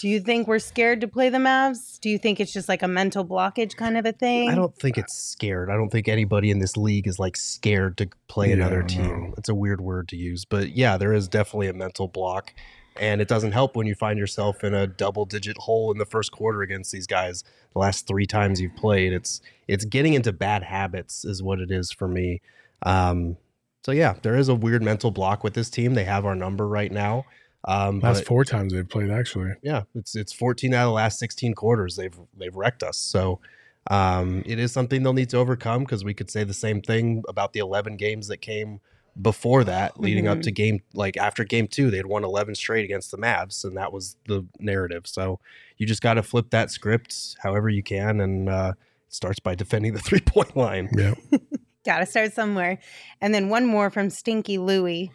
[0.00, 2.00] Do you think we're scared to play the Mavs?
[2.00, 4.48] Do you think it's just like a mental blockage kind of a thing?
[4.48, 5.68] I don't think it's scared.
[5.68, 9.24] I don't think anybody in this league is like scared to play another team.
[9.28, 9.34] no.
[9.36, 12.54] It's a weird word to use, but yeah, there is definitely a mental block.
[12.96, 16.06] And it doesn't help when you find yourself in a double digit hole in the
[16.06, 19.12] first quarter against these guys the last three times you've played.
[19.12, 22.40] It's it's getting into bad habits is what it is for me.
[22.86, 23.36] Um
[23.84, 25.92] So yeah, there is a weird mental block with this team.
[25.92, 27.26] They have our number right now.
[27.66, 29.52] Um, Last but four times they've played, actually.
[29.62, 32.96] yeah, it's it's 14 out of the last 16 quarters they've they've wrecked us.
[32.96, 33.40] So
[33.88, 37.22] um, it is something they'll need to overcome because we could say the same thing
[37.28, 38.80] about the 11 games that came
[39.20, 42.84] before that, leading up to game like after game two, they had won 11 straight
[42.84, 45.06] against the Mavs, and that was the narrative.
[45.06, 45.40] So
[45.76, 48.72] you just got to flip that script however you can, and uh,
[49.06, 50.88] it starts by defending the three point line.
[50.96, 51.14] Yeah.
[51.84, 52.78] Gotta start somewhere.
[53.20, 55.10] And then one more from Stinky Louie.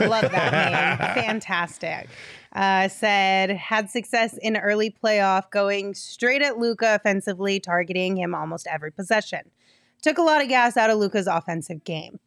[0.00, 1.24] Love that name.
[1.24, 2.08] Fantastic.
[2.52, 8.66] Uh, said had success in early playoff, going straight at Luka offensively, targeting him almost
[8.66, 9.50] every possession.
[10.02, 12.20] Took a lot of gas out of Luka's offensive game.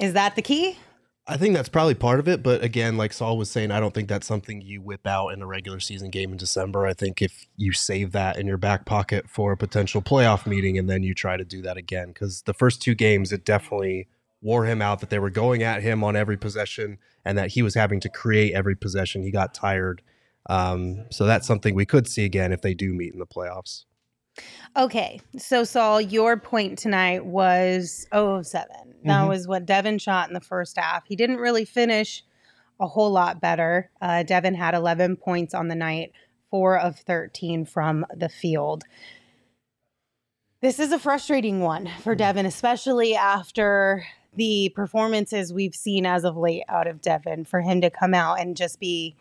[0.00, 0.78] Is that the key?
[1.26, 3.94] I think that's probably part of it, but again, like Saul was saying, I don't
[3.94, 6.84] think that's something you whip out in a regular season game in December.
[6.84, 10.78] I think if you save that in your back pocket for a potential playoff meeting
[10.78, 14.08] and then you try to do that again, because the first two games, it definitely
[14.42, 17.62] wore him out that they were going at him on every possession and that he
[17.62, 19.22] was having to create every possession.
[19.22, 20.02] He got tired.
[20.50, 23.84] Um, so that's something we could see again if they do meet in the playoffs.
[24.76, 25.20] Okay.
[25.38, 28.68] So, Saul, your point tonight was 0 of 7.
[29.04, 29.28] That Mhm.
[29.28, 31.06] was what Devin shot in the first half.
[31.06, 32.24] He didn't really finish
[32.80, 33.90] a whole lot better.
[34.00, 36.12] Uh, Devin had 11 points on the night,
[36.50, 38.82] 4 of 13 from the field.
[40.60, 46.36] This is a frustrating one for Devin, especially after the performances we've seen as of
[46.36, 49.14] late out of Devin, for him to come out and just be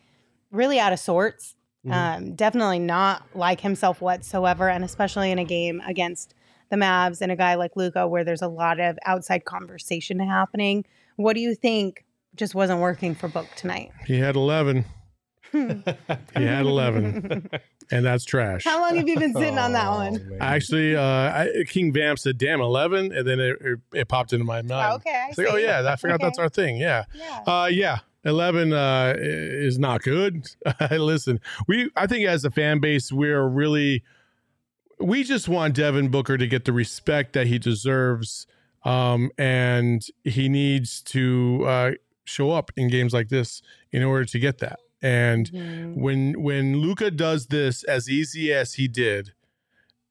[0.52, 1.56] really out of sorts.
[1.86, 1.92] Mhm.
[1.92, 6.34] Um, definitely not like himself whatsoever, and especially in a game against
[6.70, 10.86] the Mavs and a guy like Luka, where there's a lot of outside conversation happening.
[11.18, 13.92] What do you think just wasn't working for Book tonight?
[14.06, 14.86] He had 11.
[15.52, 15.60] He
[16.36, 17.50] had 11,
[17.92, 18.64] and that's trash.
[18.64, 20.20] How long have you been sitting on that one?
[20.22, 20.38] Oh, man.
[20.42, 24.46] Actually, uh, I, King Vamp said, "Damn, 11," and then it, it, it popped into
[24.46, 24.96] my mind.
[24.96, 26.78] okay, I It's like, oh yeah, I forgot that's our thing.
[26.78, 27.40] Yeah, Yeah.
[27.48, 28.00] uh, yeah.
[28.24, 30.46] 11 uh, is not good.
[30.92, 34.04] Listen, we I think as a fan base, we're really
[35.00, 38.46] we just want Devin Booker to get the respect that he deserves,
[38.86, 41.92] um, and he needs to uh,
[42.24, 44.80] show up in games like this in order to get that.
[45.02, 45.96] And Mhm.
[45.96, 49.34] when when Luka does this as easy as he did,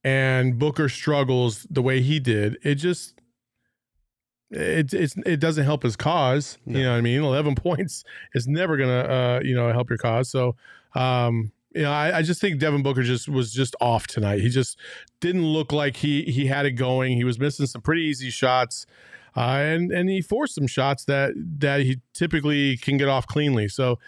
[0.03, 3.14] and Booker struggles the way he did, it just
[4.50, 6.59] it it's it doesn't help his cause.
[6.66, 6.79] No.
[6.79, 7.22] You know what I mean?
[7.22, 10.29] Eleven points is never gonna uh you know help your cause.
[10.29, 10.57] So
[10.94, 14.40] um you know I, I just think Devin Booker just was just off tonight.
[14.40, 14.76] He just
[15.20, 17.16] didn't look like he he had it going.
[17.16, 18.87] He was missing some pretty easy shots.
[19.37, 23.68] Uh, and and he forced some shots that that he typically can get off cleanly.
[23.68, 24.00] So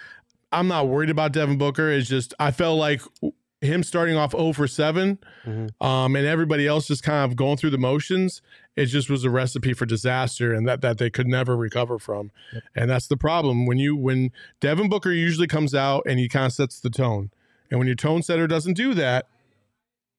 [0.52, 1.90] I'm not worried about Devin Booker.
[1.90, 3.00] It's just I felt like
[3.60, 5.70] him starting off 0 for 7 Mhm.
[5.80, 8.42] um, and everybody else just kind of going through the motions.
[8.74, 12.30] It just was a recipe for disaster, and that that they could never recover from.
[12.74, 16.46] And that's the problem when you when Devin Booker usually comes out and he kind
[16.46, 17.30] of sets the tone,
[17.70, 19.26] and when your tone setter doesn't do that,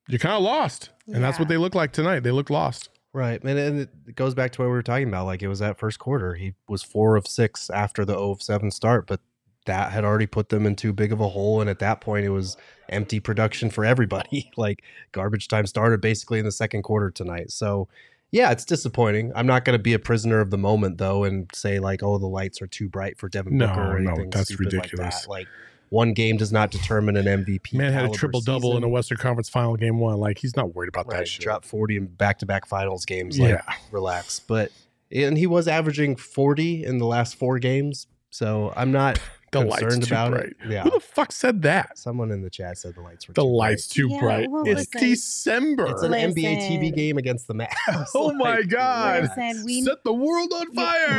[0.08, 0.90] you're kind of lost.
[1.08, 2.22] And that's what they look like tonight.
[2.22, 2.90] They look lost.
[3.12, 3.44] Right.
[3.44, 5.26] And, and it goes back to what we were talking about.
[5.26, 6.34] Like it was that first quarter.
[6.36, 9.20] He was four of six after the 0 of 7 start, but
[9.66, 11.62] that had already put them in too big of a hole.
[11.62, 12.58] And at that point, it was
[12.90, 14.52] empty production for everybody.
[14.58, 17.52] like garbage time started basically in the second quarter tonight.
[17.52, 17.88] So,
[18.32, 19.32] yeah, it's disappointing.
[19.36, 22.18] I'm not going to be a prisoner of the moment, though, and say, like, oh,
[22.18, 24.30] the lights are too bright for Devin No, Booker or no, anything.
[24.32, 25.00] that's ridiculous.
[25.00, 25.30] Like, that.
[25.30, 25.48] like,
[25.90, 27.74] one game does not determine an MVP.
[27.76, 30.18] Man had a triple double in a Western Conference Final game one.
[30.18, 31.44] Like he's not worried about that Right, shit.
[31.44, 33.38] dropped 40 in back-to-back finals games.
[33.38, 33.62] Like, Yeah.
[33.92, 34.40] relax.
[34.40, 34.72] But
[35.12, 38.08] and he was averaging 40 in the last four games.
[38.32, 39.20] So I'm not
[39.54, 40.46] The lights too about bright.
[40.48, 40.58] it.
[40.70, 40.84] Yeah.
[40.84, 41.98] Who the fuck said that?
[41.98, 44.52] Someone in the chat said the lights were The too lights too Yeah, bright.
[44.52, 45.10] well, it's listen.
[45.10, 45.86] December.
[45.88, 47.70] It's an NBA TV game against the Mavs.
[48.16, 49.24] Oh my God.
[49.24, 51.18] Listen, we- Set the world on fire.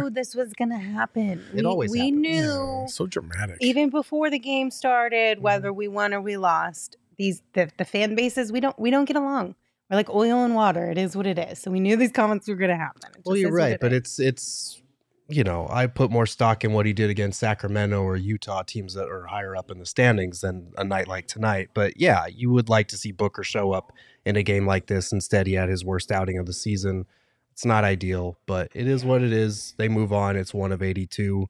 [0.00, 1.42] We knew this was gonna happen.
[1.52, 2.16] It we, always we happens.
[2.20, 3.56] knew so dramatic.
[3.60, 5.44] even before the game started, Mm-hmm.
[5.44, 6.96] whether we won or we lost.
[7.16, 9.54] These the, the fan bases we don't we don't get along.
[9.90, 10.90] We're like oil and water.
[10.90, 11.58] It is what it is.
[11.60, 13.10] So we knew these comments were gonna happen.
[13.16, 13.98] It Well, you're right, it but is.
[13.98, 14.82] it's it's
[15.28, 18.94] you know, I put more stock in what he did against Sacramento or Utah teams
[18.94, 21.70] that are higher up in the standings than a night like tonight.
[21.72, 23.92] But yeah, you would like to see Booker show up
[24.26, 25.12] in a game like this.
[25.12, 27.06] Instead, he had his worst outing of the season.
[27.52, 29.74] It's not ideal, but it is what it is.
[29.78, 30.36] They move on.
[30.36, 31.48] It's one of 82.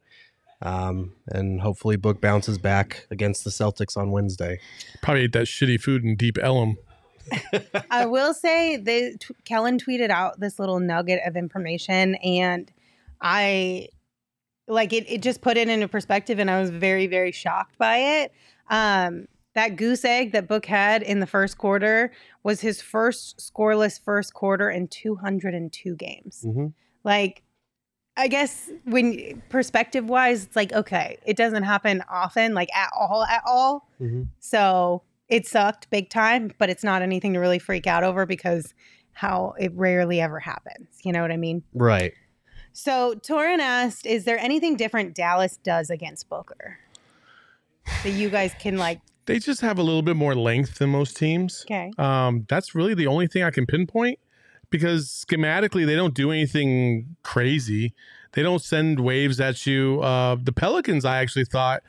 [0.62, 4.60] Um, and hopefully Book bounces back against the Celtics on Wednesday.
[5.02, 6.76] Probably ate that shitty food in Deep Ellum.
[7.90, 12.70] I will say they t- Kellan tweeted out this little nugget of information and
[13.20, 13.88] I
[14.66, 17.96] like it it just put it into perspective and I was very very shocked by
[17.98, 18.32] it.
[18.70, 22.10] Um that goose egg that Book had in the first quarter
[22.42, 26.44] was his first scoreless first quarter in 202 games.
[26.46, 26.66] Mm-hmm.
[27.04, 27.42] Like
[28.16, 33.24] I guess when perspective wise, it's like, okay, it doesn't happen often, like at all,
[33.24, 33.88] at all.
[34.00, 34.28] Mhm.
[34.38, 38.72] So it sucked big time, but it's not anything to really freak out over because
[39.12, 40.88] how it rarely ever happens.
[41.04, 41.62] You know what I mean?
[41.72, 42.12] Right.
[42.74, 46.78] So Torin asked, is there anything different Dallas does against Booker
[48.02, 51.16] that you guys can like, They just have a little bit more length than most
[51.16, 51.64] teams.
[51.66, 51.92] okay.
[51.98, 54.18] Um, that's really the only thing I can pinpoint
[54.70, 57.94] because schematically they don't do anything crazy.
[58.32, 60.00] They don't send waves at you.
[60.02, 61.84] Uh, the Pelicans, I actually thought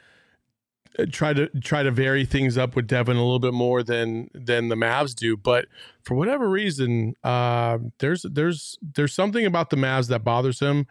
[1.12, 4.70] try to try to vary things up with Devin a little bit more than than
[4.70, 5.36] the Mavs do.
[5.38, 5.66] But
[6.04, 10.88] for whatever reason, uh, there's there's there's something about the Mavs that bothers him.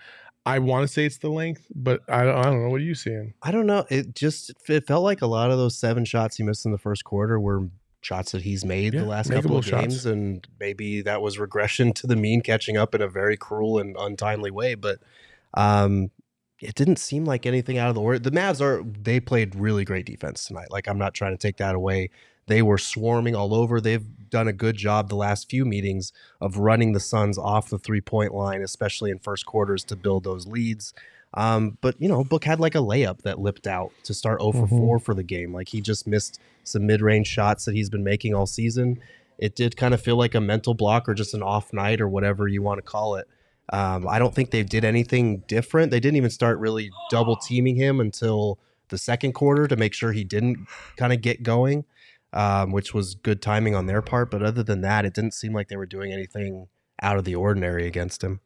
[0.47, 2.69] I want to say it's the length, but I, I don't know.
[2.69, 3.33] What are you seeing?
[3.43, 3.87] I don't know.
[3.89, 6.79] It just it felt like a lot of those seven shots he missed in the
[6.79, 7.69] first quarter were
[8.03, 10.05] shots that he's made Yeah, the last couple of games, shots.
[10.05, 13.97] and maybe that was regression to the mean, catching up in a very cruel and
[13.99, 14.75] untimely way.
[14.75, 14.99] But
[15.55, 16.11] um,
[16.65, 18.31] it didn't seem like anything out of the ordinary.
[18.31, 20.71] The Mavs are they played really great defense tonight.
[20.71, 22.11] Like I'm not trying to take that away.
[22.47, 23.81] They were swarming all over.
[23.81, 27.79] They've done a good job the last few meetings of running the Suns off the
[27.79, 30.93] three point line, especially in first quarters to build those leads.
[31.35, 34.53] Um, but you know, Book had like a layup that lipped out to start 0
[34.53, 34.79] for Mhm.
[34.79, 35.53] 4 for the game.
[35.53, 39.01] Like he just missed some mid range shots that he's been making all season.
[39.39, 42.09] It did kind of feel like a mental block or just an off night or
[42.09, 43.27] whatever you want to call it.
[43.73, 45.91] Um, I don't think they did anything different.
[45.91, 50.13] They didn't even start really double teaming him until the second quarter to make sure
[50.13, 51.85] he didn't kind of get going,
[52.33, 54.31] um, which was good timing on their part.
[54.31, 56.69] But other than that, it didn't seem like they were doing anything
[57.03, 58.41] out of the ordinary against him.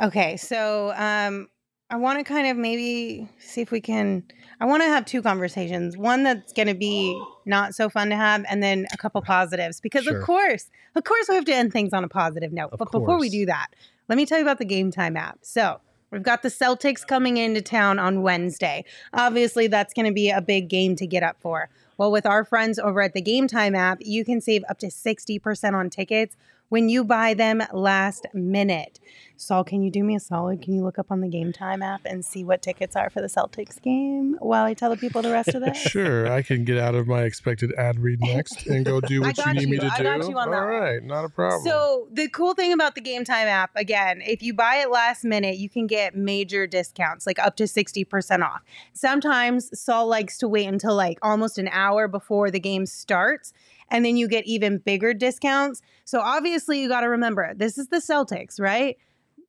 [0.00, 1.48] Okay, so um,
[1.90, 4.24] I want to kind of maybe see if we can.
[4.60, 5.96] I want to have two conversations.
[5.96, 9.80] One that's going to be not so fun to have, and then a couple positives.
[9.80, 10.18] Because Sure.
[10.18, 12.70] of course, of course, we have to end things on a positive note.
[12.72, 13.68] Of but before we do that,
[14.08, 15.38] let me tell you about the Game Time app.
[15.42, 15.80] So.
[16.10, 18.84] We've got the Celtics coming into town on Wednesday.
[19.14, 21.70] Obviously, that's going to be a big game to get up for.
[21.96, 24.88] Well, with our friends over at the Game Time app, you can save up to
[24.88, 26.36] 60% on tickets
[26.68, 29.00] when you buy them last minute.
[29.42, 30.62] Saul, can you do me a solid?
[30.62, 33.20] Can you look up on the Game Time app and see what tickets are for
[33.20, 35.76] the Celtics game while I tell the people the rest of this?
[35.76, 39.36] Sure, I can get out of my expected ad read next and go do what
[39.36, 40.04] you need me to I do.
[40.04, 40.68] got you on All one.
[40.68, 41.64] right, not a problem.
[41.64, 45.24] So the cool thing about the Game Time app, again, if you buy it last
[45.24, 48.62] minute, you can get major discounts, like up to 60% off.
[48.92, 53.52] Sometimes Saul likes to wait until like almost an hour before the game starts,
[53.90, 55.82] and then you get even bigger discounts.
[56.04, 58.96] So obviously you got to remember, this is the Celtics, right?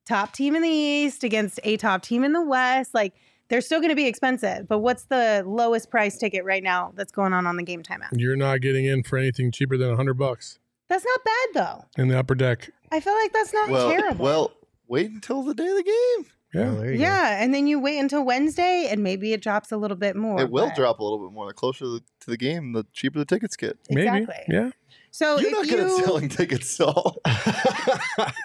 [0.05, 2.93] Top team in the East against a top team in the West.
[2.93, 3.13] Like
[3.49, 7.11] they're still going to be expensive, but what's the lowest price ticket right now that's
[7.11, 8.11] going on on the Game Time app?
[8.15, 12.01] You're not getting in for anything cheaper than hundred bucks That's not bad though.
[12.01, 12.69] in the upper deck.
[12.91, 14.23] I feel like that's not well, terrible.
[14.25, 14.51] well,
[14.87, 16.31] wait until the day of the game.
[16.53, 17.03] Yeah, Well, there you go.
[17.03, 20.39] Yeah, and then you wait until Wednesday, and maybe it drops a little bit more.
[20.39, 21.47] it will but- drop a little bit more.
[21.47, 23.77] The closer to the, to the game, the cheaper the tickets get.
[23.89, 24.07] maybe.
[24.07, 24.35] Exactly.
[24.53, 24.69] Yeah.
[25.15, 27.17] So You're if not you, good at selling tickets, Saul.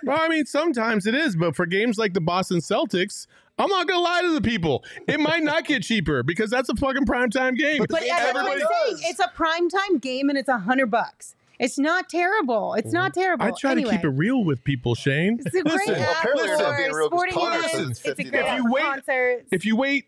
[0.04, 3.26] Well, I mean, sometimes it is, but for games like the Boston Celtics,
[3.58, 4.84] I'm not gonna lie to the people.
[5.06, 7.78] It might not get cheaper because that's a fucking primetime game.
[7.80, 8.96] But but game what I'm everybody saying.
[8.96, 9.04] does.
[9.06, 11.34] It's a primetime game, and it's a hundred bucks.
[11.58, 12.74] It's not terrible.
[12.74, 13.44] It's not terrible.
[13.46, 15.40] I try Anyway, to keep it real with people, Shane.
[15.44, 17.58] It's a great Listen, Well, app apparently for it's not being real 'cause sporting Connor
[17.58, 18.00] events.
[18.04, 19.44] It's a great If you wait- concert.
[19.50, 20.04] if you wait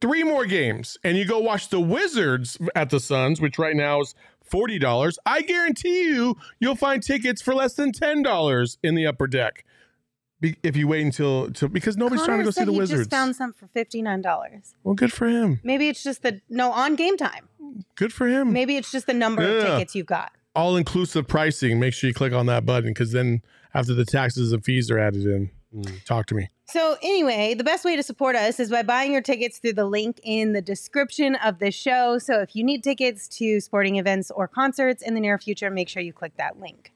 [0.00, 4.00] three more games and you go watch the Wizards at the Suns, which right now
[4.00, 4.14] is
[4.50, 9.06] forty dollars, I guarantee you you'll find tickets for less than ten dollars in the
[9.06, 9.64] upper deck.
[10.40, 13.02] Be- if you wait until to, because nobody's trying to go see the he Wizards.
[13.02, 14.74] just found some for fifty nine dollars.
[14.84, 15.60] well, good for him.
[15.62, 17.48] Maybe it's just the no on game time.
[17.94, 18.52] Good for him.
[18.52, 20.32] Maybe it's just the number of tickets you've got.
[20.56, 21.78] All inclusive pricing.
[21.78, 23.42] Make sure you click on that button because then
[23.74, 26.04] after the taxes and fees are added in, Mm.
[26.04, 26.48] talk to me.
[26.72, 29.86] So, anyway, the best way to support us is by buying your tickets through the
[29.86, 32.18] link in the description of this show.
[32.18, 35.88] So, if you need tickets to sporting events or concerts in the near future, make
[35.88, 36.92] sure you click that link.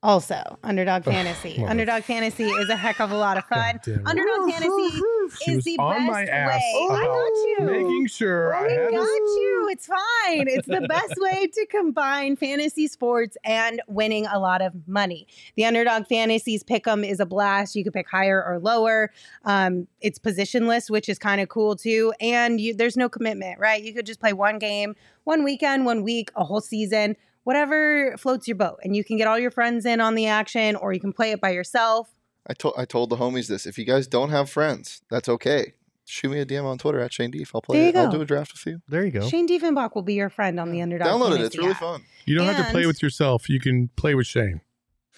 [0.00, 1.58] Also, Underdog Fantasy.
[1.58, 3.58] mother- Underdog Fantasy is a heck of a lot of fun.
[3.58, 4.06] God damn it.
[4.06, 6.88] Underdog Fantasy is the best my ass way.
[6.92, 7.32] I about got
[7.74, 7.82] you.
[7.82, 9.08] Making sure I We had got this.
[9.08, 9.68] you.
[9.72, 10.46] It's fine.
[10.48, 15.26] It's the best way to combine fantasy sports and winning a lot of money.
[15.56, 17.74] The Underdog Fantasies Pick'em is a blast.
[17.74, 19.10] You can pick higher or lower.
[19.44, 22.12] Um, it's positionless, which is kind of cool too.
[22.20, 23.82] And you, there's no commitment, right?
[23.82, 24.94] You could just play one game,
[25.24, 27.16] one weekend, one week, a whole season,
[27.48, 28.78] whatever floats your boat.
[28.84, 31.30] And you can get all your friends in on the action, or you can play
[31.32, 32.10] it by yourself.
[32.46, 33.64] I told I told the homies this.
[33.66, 35.72] If you guys don't have friends, that's okay.
[36.04, 37.54] Shoot me a DM on Twitter at Shane Deef.
[37.54, 37.96] I'll play There you it.
[37.96, 38.80] I'll do a draft with you.
[38.88, 39.28] There you go.
[39.28, 41.08] Shane Diefenbach will be your friend on the Underdog.
[41.08, 41.36] Download it.
[41.36, 41.80] Fantasy It's really app.
[41.80, 42.02] fun.
[42.26, 43.48] You don't have to play And- with yourself.
[43.50, 44.60] You can play with Shane.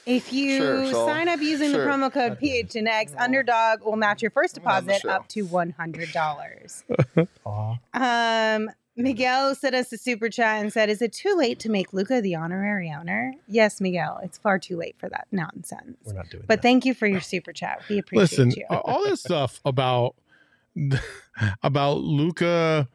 [0.07, 1.85] If you Sure, so- sign up using sure.
[1.85, 5.11] the promo code PHNX, Underdog will match your first I'm on the deposit show.
[5.11, 7.29] up to $100.
[7.95, 8.71] Um,
[9.03, 12.21] Miguel sent us a super chat and said, "Is it too late to make Luka
[12.21, 14.21] the honorary owner?" Yes, Miguel.
[14.23, 15.97] It's far too late for that nonsense.
[16.05, 16.63] We're not doing But that.
[16.63, 17.83] thank you for your super chat.
[17.89, 18.65] We appreciate Listen, you.
[18.71, 20.15] all this stuff about
[21.63, 22.89] about Luka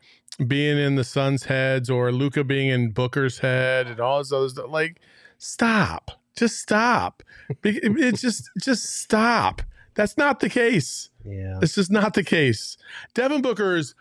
[0.47, 4.49] being in the Suns' heads or Luka being in Booker's head and all those other
[4.49, 4.69] stuff.
[4.69, 4.99] Like,
[5.37, 6.11] stop.
[6.37, 7.23] Just stop.
[7.63, 9.61] It's just just stop.
[9.93, 11.09] That's not the case.
[11.25, 11.59] yeah.
[11.61, 12.75] It's just not the case.
[13.13, 13.95] Devin Booker is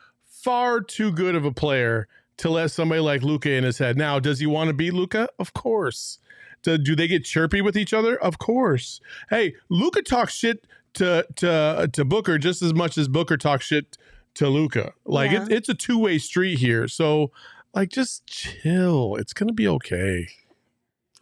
[0.45, 3.97] far too good of a player to let somebody like Luka in his head.
[3.97, 5.29] Now, does he want to beat Luka?
[5.39, 6.19] Of course.
[6.63, 8.17] Do, do they get chirpy with each other?
[8.23, 9.01] Of course.
[9.31, 13.97] Hey, Luka talks shit to to to Booker just as much as Booker talks shit
[14.35, 14.93] to Luka.
[15.05, 15.45] Like Yeah.
[15.45, 16.89] it, it's a two way street here.
[16.89, 17.31] So,
[17.75, 19.17] like, just chill.
[19.17, 20.29] It's gonna be okay.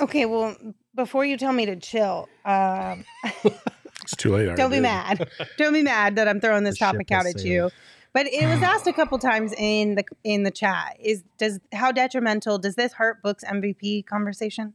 [0.00, 0.56] Okay, well,
[0.94, 3.04] before you tell me to chill, um,
[4.02, 4.54] It's too late.
[4.56, 5.28] Don't be mad.
[5.58, 7.70] Don't be mad that I'm throwing this The topic out at you.
[8.14, 10.96] But it was asked a couple times in the in the chat.
[11.00, 14.74] Is does how detrimental does this hurt Book's MVP conversation?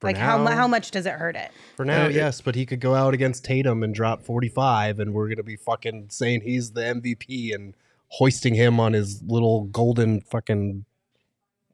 [0.00, 1.50] For like how now- how much does it hurt it?
[1.76, 5.14] For now, it- yes, but he could go out against Tatum and drop 45, and
[5.14, 7.74] we're going to be fucking saying he's the MVP and
[8.08, 10.84] hoisting him on his little golden fucking.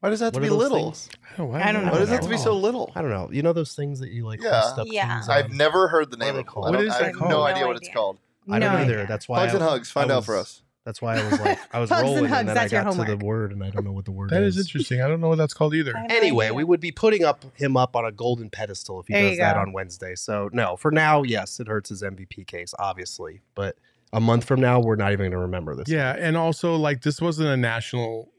[0.01, 0.85] Why does that have to be are those little?
[0.93, 1.09] things?
[1.39, 1.91] Oh, I don't know.
[1.93, 2.93] Why does it have to be so little?
[2.95, 3.31] I don't know.
[3.33, 4.63] You know those things that you like Yeah.
[4.77, 5.23] up Yeah.
[5.29, 6.47] I've never heard the name of it.
[6.47, 6.67] called?
[6.67, 7.31] I What I that have called?
[7.31, 7.95] no No idea what it's idea.
[7.95, 8.19] called.
[8.51, 8.95] I don't No either.
[8.95, 9.07] idea.
[9.09, 9.91] That's why Hugs I, and hugs.
[9.91, 10.63] Find I out for us.
[10.85, 13.05] That's why I was like, I was Hugs and rolling, and, then I got to
[13.05, 14.57] the word, and I don't know what the word That is.
[14.57, 15.03] is interesting.
[15.03, 15.95] I don't know what that's called either.
[15.95, 19.01] I have no Anyway, we would be putting up him up on a golden pedestal
[19.01, 19.61] if he There does you that go.
[19.61, 20.15] on Wednesday.
[20.15, 23.43] So no, for now, yes, it hurts his MVP case, obviously.
[23.55, 23.77] But
[24.15, 25.89] a month from now, we're not even going to remember this.
[25.91, 28.31] Yeah, and also like this wasn't a national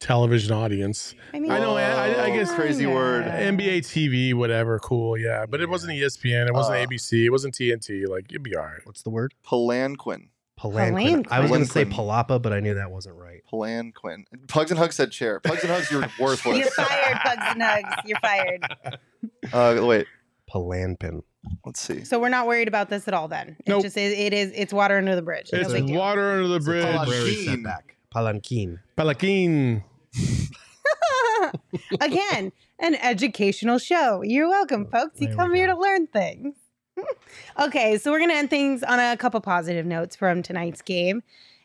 [0.00, 1.14] television audience.
[1.32, 3.24] I, mean, I know, I- I- I guess- Crazy word.
[3.26, 5.46] NBA TV, whatever, cool, yeah.
[5.46, 8.06] But it wasn't ESPN, it wasn't Uh, ABC, it wasn't TNT.
[8.08, 8.80] Like it'd be all right.
[8.84, 9.34] What's the word?
[9.46, 10.30] Palanquin.
[10.72, 11.26] Palanquin.
[11.30, 13.42] I was going to say palapa, but I knew that wasn't right.
[13.52, 14.24] Palanquin.
[14.48, 15.40] Pugs and Hugs said chair.
[15.40, 16.58] Pugs and Hugs, you're worthless.
[16.58, 17.94] You're fired, Bugs and Hugs.
[18.06, 18.66] You're fired.
[19.52, 20.06] Uh, wait,
[20.50, 21.22] Palanpin.
[21.66, 22.02] let's see.
[22.04, 23.28] So we're not worried about this at all.
[23.28, 23.82] Then it Nope.
[23.82, 24.18] just is.
[24.18, 24.52] It is.
[24.54, 25.50] It's water under the bridge.
[25.52, 25.98] No It's big deal.
[25.98, 26.84] water under the bridge.
[26.84, 27.44] temporary Palanquin.
[27.44, 27.96] setback.
[28.14, 28.78] Palanquin.
[28.96, 29.82] Palaquin.
[32.00, 34.22] Again, an educational show.
[34.22, 35.20] You're welcome, folks.
[35.20, 36.54] You There we come here to learn things.
[37.60, 41.22] Okay, so we're gonna end things on a couple positive notes from tonight's game.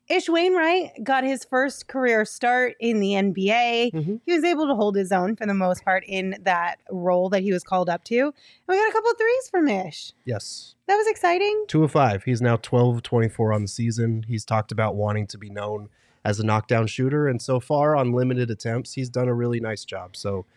[0.07, 3.91] Ish Wainwright got his first career start in the NBA.
[3.93, 4.21] Mhm.
[4.25, 7.43] He was able to hold his own for the most part in that role that
[7.43, 8.17] he was called up to.
[8.19, 8.33] And
[8.67, 10.13] we got a couple threes from Ish.
[10.25, 10.73] Yes.
[10.87, 11.65] That was exciting.
[11.67, 12.23] Two of five.
[12.23, 14.25] He's now 12 of 24 on the season.
[14.27, 15.89] He's talked about wanting to be known
[16.25, 17.27] as a knockdown shooter.
[17.27, 20.15] And so far, on limited attempts, he's done a really nice job.
[20.15, 20.47] So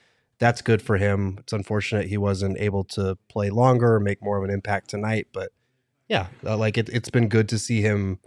[0.43, 1.37] that's good for him.
[1.39, 5.29] It's unfortunate he wasn't able to play longer or make more of an impact tonight.
[5.33, 5.53] But
[6.09, 8.19] yeah, uh, like it, it's been good to see him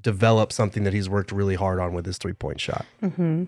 [0.00, 2.86] develop something that he's worked really hard on with his three point shot.
[3.02, 3.44] Mm-hmm.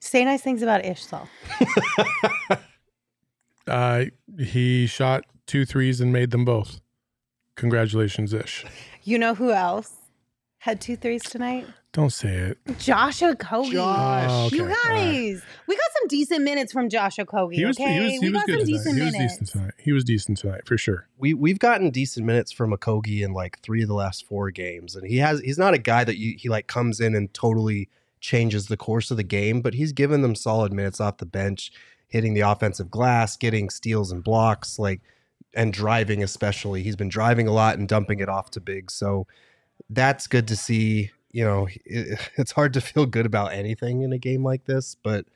[0.00, 1.28] Say nice things about Ish, though.
[3.66, 6.80] Uh, he shot two threes and made them both.
[7.54, 8.64] Congratulations, Ish.
[9.04, 9.94] You know who else
[10.58, 11.68] had two threes tonight?
[11.92, 12.58] Don't say it.
[12.78, 13.72] Josh Okogie.
[13.72, 14.26] Josh.
[14.30, 14.56] Oh, okay.
[14.56, 14.76] You All right.
[14.86, 17.54] guys, we got some decent minutes from Josh Okogie.
[17.54, 18.72] He was, okay, he was, he we was got good some tonight.
[18.78, 19.32] decent He was minutes.
[19.38, 19.74] decent tonight.
[19.78, 21.08] He was decent tonight for sure.
[21.18, 24.94] we we've gotten decent minutes from Okogie in like three of the last four games,
[24.94, 27.88] and he has he's not a guy that you he like comes in and totally
[28.20, 31.72] changes the course of the game, but he's given them solid minutes off the bench,
[32.06, 35.00] hitting the offensive glass, getting steals and blocks, like
[35.54, 36.84] and driving especially.
[36.84, 39.26] He's been driving a lot and dumping it off to big, so
[39.88, 41.10] that's good to see.
[41.30, 44.96] You know, it, it's hard to feel good about anything in a game like this,
[45.02, 45.26] but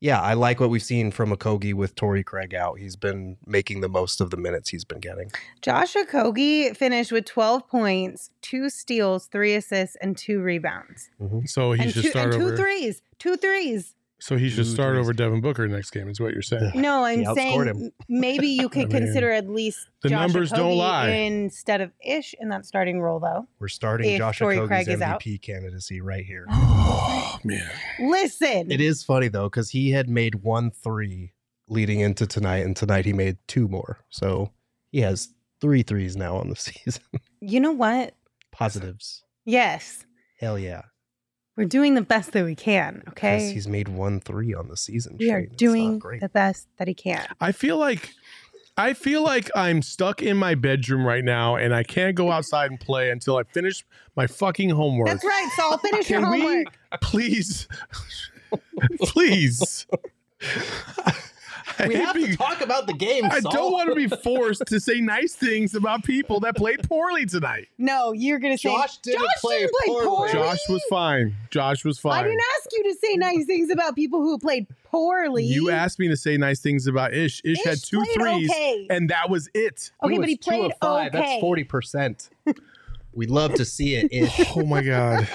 [0.00, 2.78] yeah, I like what we've seen from Okogie with Torrey Craig out.
[2.78, 5.32] He's been making the most of the minutes he's been getting.
[5.62, 11.10] Josh Okogie finished with 12 points, two steals, three assists, and two rebounds.
[11.20, 11.46] Mm-hmm.
[11.46, 12.56] So he and should two, start and two over.
[12.56, 13.00] threes.
[13.18, 13.95] Two threes.
[14.18, 15.04] So he should Two start threes.
[15.04, 16.08] over Devin Booker next game.
[16.08, 16.72] Is what you're saying.
[16.74, 20.76] No, I'm saying maybe you could I mean, consider at least the Josh numbers don't
[20.78, 21.08] lie.
[21.10, 23.46] instead of Ish in that starting role, though.
[23.58, 25.20] We're starting If Josh Torrey Okogie's Craig is out.
[25.20, 26.46] MVP candidacy right here.
[26.88, 27.70] Oh man.
[28.00, 31.32] Listen, It is funny though, because he had made one three
[31.68, 33.98] leading into tonight, and tonight he made two more.
[34.08, 34.52] So
[34.90, 35.28] he has
[35.60, 37.02] three threes now on the season.
[37.40, 38.14] you know what?
[38.52, 39.22] Positives.
[39.44, 40.06] Yes,
[40.38, 40.82] Hell yeah.
[41.56, 45.16] We're doing the best that we can, Okay, he's made one three on the season.
[45.18, 45.44] we are Shane.
[45.44, 47.26] It's not doing the best that he can.
[47.40, 48.10] I feel like
[48.78, 52.70] I feel like I'm stuck in my bedroom right now and I can't go outside
[52.70, 53.82] and play until I finish
[54.16, 55.08] my fucking homework.
[55.08, 55.48] That's right.
[55.56, 56.66] So I'll finish your Can we homework.
[57.00, 57.66] please
[59.00, 59.86] please
[60.42, 61.14] I
[61.86, 63.24] We have being- to talk about the game.
[63.26, 63.52] I Saul.
[63.52, 67.68] don't want to be forced to say nice things about people that played poorly tonight.
[67.78, 70.06] No, you're gonna say Josh didn't play didn't play poorly.
[70.06, 70.32] poorly.
[70.32, 71.34] Josh was fine.
[71.50, 72.20] Josh was fine.
[72.20, 75.44] I didn't ask you to say nice things about people who played poorly.
[75.44, 77.42] You asked me to say nice things about Ish.
[77.44, 78.86] Ish, had Ish two played threes, okay.
[78.90, 79.90] and that was it.
[80.02, 81.08] Okay, but was he two played of five.
[81.14, 81.18] okay.
[81.18, 82.30] That's forty percent.
[83.16, 84.08] We love to see it.
[84.12, 84.56] Ish.
[84.56, 85.26] Oh my god.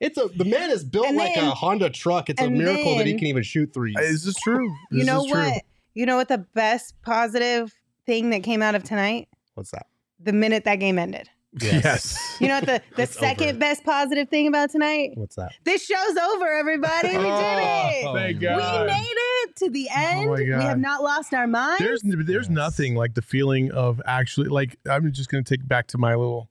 [0.00, 2.30] It's a the man is built And like then- a Honda truck.
[2.30, 3.96] It's a and miracle that he then- can even shoot threes.
[3.98, 4.68] is this true.
[4.90, 5.40] You This know is true.
[5.42, 5.62] what?
[5.94, 7.74] You know what the best positive
[8.06, 9.28] thing that came out of tonight?
[9.54, 9.86] What's that?
[10.20, 11.28] The minute that game ended.
[11.60, 12.18] Yes.
[12.40, 13.58] You know what the, the It's second over.
[13.58, 15.12] best positive thing about tonight?
[15.14, 15.52] What's that?
[15.64, 17.08] This show's over, everybody.
[17.08, 18.04] We did it.
[18.06, 18.46] Oh, thank We
[18.86, 20.30] made it to the end.
[20.30, 21.78] my we have not lost our mind.
[21.78, 22.50] There's there's Yes.
[22.50, 26.48] nothing like the feeling of actually like I'm just gonna take back to my little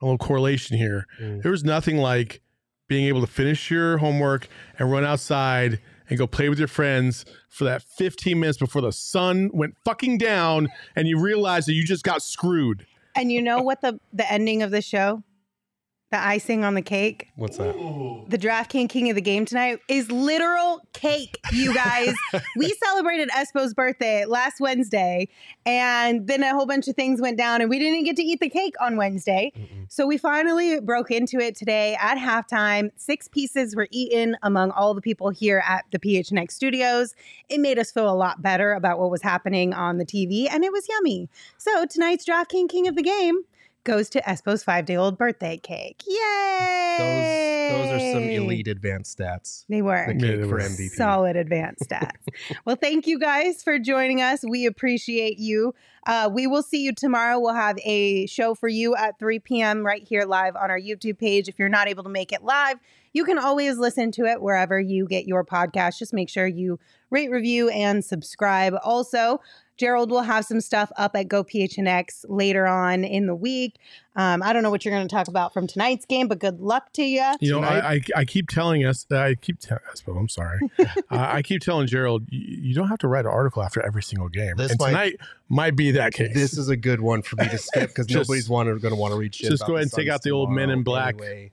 [0.00, 1.06] a little correlation here.
[1.20, 1.42] Mm.
[1.42, 2.40] There was nothing like
[2.88, 4.46] being able to finish your homework
[4.78, 8.92] and run outside and go play with your friends for that 15 minutes before the
[8.92, 12.86] sun went fucking down and you realize that you just got screwed.
[13.16, 15.22] And you know what the the ending of the show?
[16.16, 17.28] The icing on the cake.
[17.36, 17.74] What's that?
[18.28, 22.14] The DraftKings King of the Game tonight is literal cake, you guys.
[22.56, 25.28] we celebrated Espo's birthday last Wednesday,
[25.66, 28.40] and then a whole bunch of things went down, and we didn't get to eat
[28.40, 29.52] the cake on Wednesday.
[29.54, 29.92] Mm-mm.
[29.92, 32.88] So we finally broke into it today at halftime.
[32.96, 37.14] Six pieces were eaten among all the people here at the PHNX studios.
[37.50, 40.64] It made us feel a lot better about what was happening on the TV, and
[40.64, 41.28] it was yummy.
[41.58, 43.42] So tonight's DraftKings King of the Game
[43.86, 46.02] goes to Espo's five day old birthday cake.
[46.06, 46.96] Yay!
[46.98, 49.64] Those those are some elite advanced stats.
[49.68, 50.06] They were.
[50.06, 50.58] The cake they for.
[50.58, 50.90] MVP.
[50.90, 52.10] Solid advanced stats.
[52.64, 54.44] well, thank you guys for joining us.
[54.46, 55.74] We appreciate you.
[56.06, 57.40] Uh, we will see you tomorrow.
[57.40, 59.84] We'll have a show for you at 3 p.m.
[59.84, 61.48] right here live on our YouTube page.
[61.48, 62.78] If you're not able to make it live,
[63.12, 65.98] you can always listen to it wherever you get your podcast.
[65.98, 66.78] Just make sure you
[67.10, 68.74] rate, review, and subscribe.
[68.82, 69.40] Also,
[69.76, 73.76] Gerald will have some stuff up at GoPHNX later on in the week.
[74.14, 76.60] Um, I don't know what you're going to talk about from tonight's game, but good
[76.60, 77.34] luck to you.
[77.40, 80.58] You know, I, I I keep telling us I keep telling us, but I'm sorry.
[80.78, 84.02] uh, I keep telling Gerald, you, you don't have to write an article after every
[84.02, 84.56] single game.
[84.56, 85.16] This and might- tonight
[85.48, 86.32] might be that case.
[86.34, 89.12] This is a good one for me to skip because nobody's want going to want
[89.12, 89.50] to read shit.
[89.50, 91.14] just go ahead and take out the old Men in Black.
[91.14, 91.52] anyway.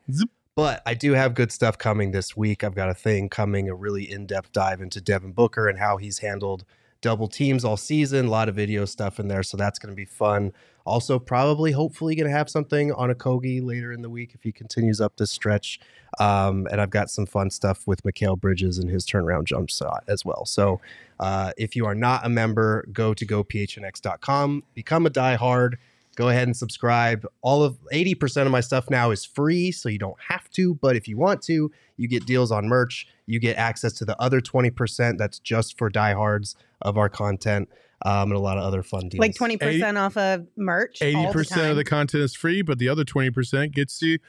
[0.56, 2.64] But I do have good stuff coming this week.
[2.64, 6.20] I've got a thing coming, a really in-depth dive into Devin Booker and how he's
[6.20, 6.64] handled
[7.04, 8.26] double teams all season.
[8.26, 10.52] A lot of video stuff in there, so that's going to be fun.
[10.86, 14.52] Also, probably, hopefully, going to have something on Okogie later in the week if he
[14.52, 15.80] continues up this stretch.
[16.20, 20.04] Um, and I've got some fun stuff with Mikal Bridges and his turnaround jump shot
[20.08, 20.46] as well.
[20.46, 20.82] So,
[21.20, 25.76] uh, if you are not a member, go to gophnx.com, become a diehard
[26.16, 27.26] go ahead and subscribe.
[27.42, 30.76] All of 80% of my stuff now is free, so you don't have to.
[30.76, 33.08] But if you want to, you get deals on merch.
[33.26, 37.70] You get access to the other 20% that's just for diehards of our content
[38.06, 39.20] um, and a lot of other fun deals.
[39.20, 41.02] Like 20% off of merch.
[41.02, 44.02] all Eighty the percent of the content is free, but the other twenty percent gets
[44.02, 44.20] you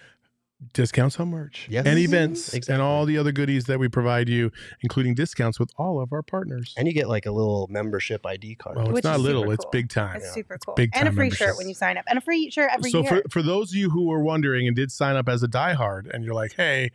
[0.73, 1.85] discounts on merch Yes.
[1.87, 2.75] and events Exactly.
[2.75, 4.51] and all the other goodies that we provide you,
[4.81, 6.75] including discounts with all of our partners.
[6.79, 8.77] And you get like a little membership ID card.
[8.77, 10.17] well, it's Which not is little; super it's big time.
[10.17, 10.75] It's super cool.
[10.75, 12.05] big and a time free shirt when you sign up.
[12.09, 13.23] And a free shirt every so year.
[13.25, 16.09] for for those of you who were wondering and did sign up as a diehard,
[16.15, 16.93] and you're like, "Hey,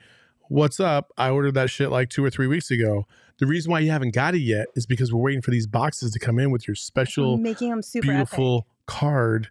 [0.47, 1.11] what's up?
[1.17, 3.05] I ordered that shit like two or three weeks ago."
[3.37, 6.11] The reason why you haven't got it yet is because we're waiting for these boxes
[6.11, 9.49] to come in with your special, making them super beautiful card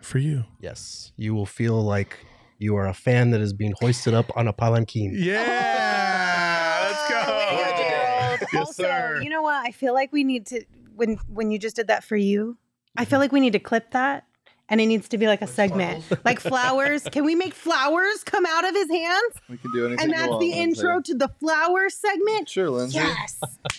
[0.00, 0.44] for you.
[0.58, 1.12] yes.
[1.16, 2.18] You will feel like
[2.62, 5.12] you are a fan that is being hoisted up on a palanquin.
[5.14, 7.32] Yeah, oh, let's go.
[7.56, 8.46] Way to.
[8.52, 9.20] Yes, also, sir.
[9.22, 9.66] you know what?
[9.66, 12.56] I feel like we need to when when you just did that for you.
[12.96, 13.20] I feel mm-hmm.
[13.20, 14.26] like we need to clip that.
[14.68, 17.02] And it needs to be like a segment, like flowers.
[17.02, 19.34] Can we make flowers come out of his hands?
[19.50, 20.02] We can do anything.
[20.02, 20.82] And you that's want, the Lindsay.
[20.82, 22.48] intro to the flower segment.
[22.48, 22.98] Sure, Lindsay.
[22.98, 23.38] Yes,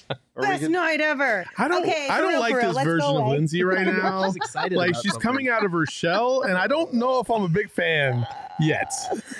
[0.09, 1.45] Or we best can- night ever.
[1.57, 1.83] I don't.
[1.83, 3.27] Okay, I don't like this Let's version of.
[3.27, 4.25] Lindsay right now.
[4.27, 4.77] She's excited.
[4.77, 5.21] like she's something.
[5.21, 8.25] coming out of her shell, and I don't know if I'm a big fan
[8.59, 8.91] yet.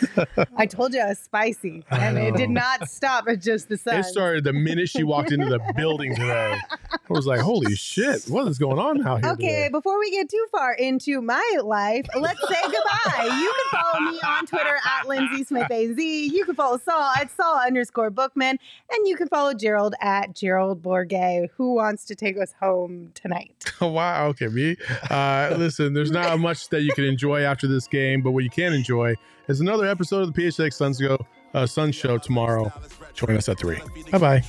[0.57, 3.77] I told you I was spicy, I and it did not stop at just the
[3.77, 3.99] sun.
[3.99, 6.57] It started the minute she walked into the building today.
[6.91, 9.69] I was like, "Holy shit, what is going on out here?" Okay, today?
[9.71, 13.23] before we get too far into my life, let's say goodbye.
[13.25, 15.97] You can follow me on Twitter at Lindsay Smith AZ.
[15.97, 18.59] You can follow Saul at Saul underscore Bookman.
[18.91, 23.53] And you can follow Gerald at Gerald Bourguet, who wants to take us home tonight.
[23.81, 24.27] Wow.
[24.27, 24.77] Okay, me.
[25.09, 28.49] Uh, listen, there's not much that you can enjoy after this game, but what you
[28.49, 29.15] can enjoy
[29.49, 31.17] is another episode of the PHX Suns Go
[31.53, 32.71] uh, Sun Show tomorrow.
[33.13, 33.79] Join us at three.
[34.11, 34.43] Bye bye.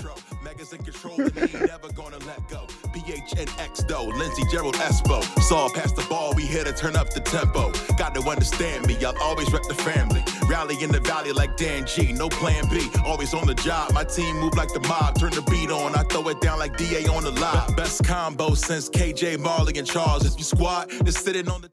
[2.94, 3.34] Megas in control, and they ain't never gonna let go.
[3.34, 4.04] PH and X though.
[4.04, 5.22] Lindsay Gerald Espo.
[5.40, 7.72] Saw past the ball, we here to turn up the tempo.
[7.96, 10.22] Got to understand me, I'll always rep the family.
[10.48, 12.88] Rally in the valley like Dan G, no plan B.
[13.04, 15.18] Always on the job, my team move like the mob.
[15.18, 17.76] Turn the beat on, I throw it down like DA on the live.
[17.76, 20.26] Best combo since KJ Majerle and Charles.
[20.26, 21.70] If you squat, just sitting on the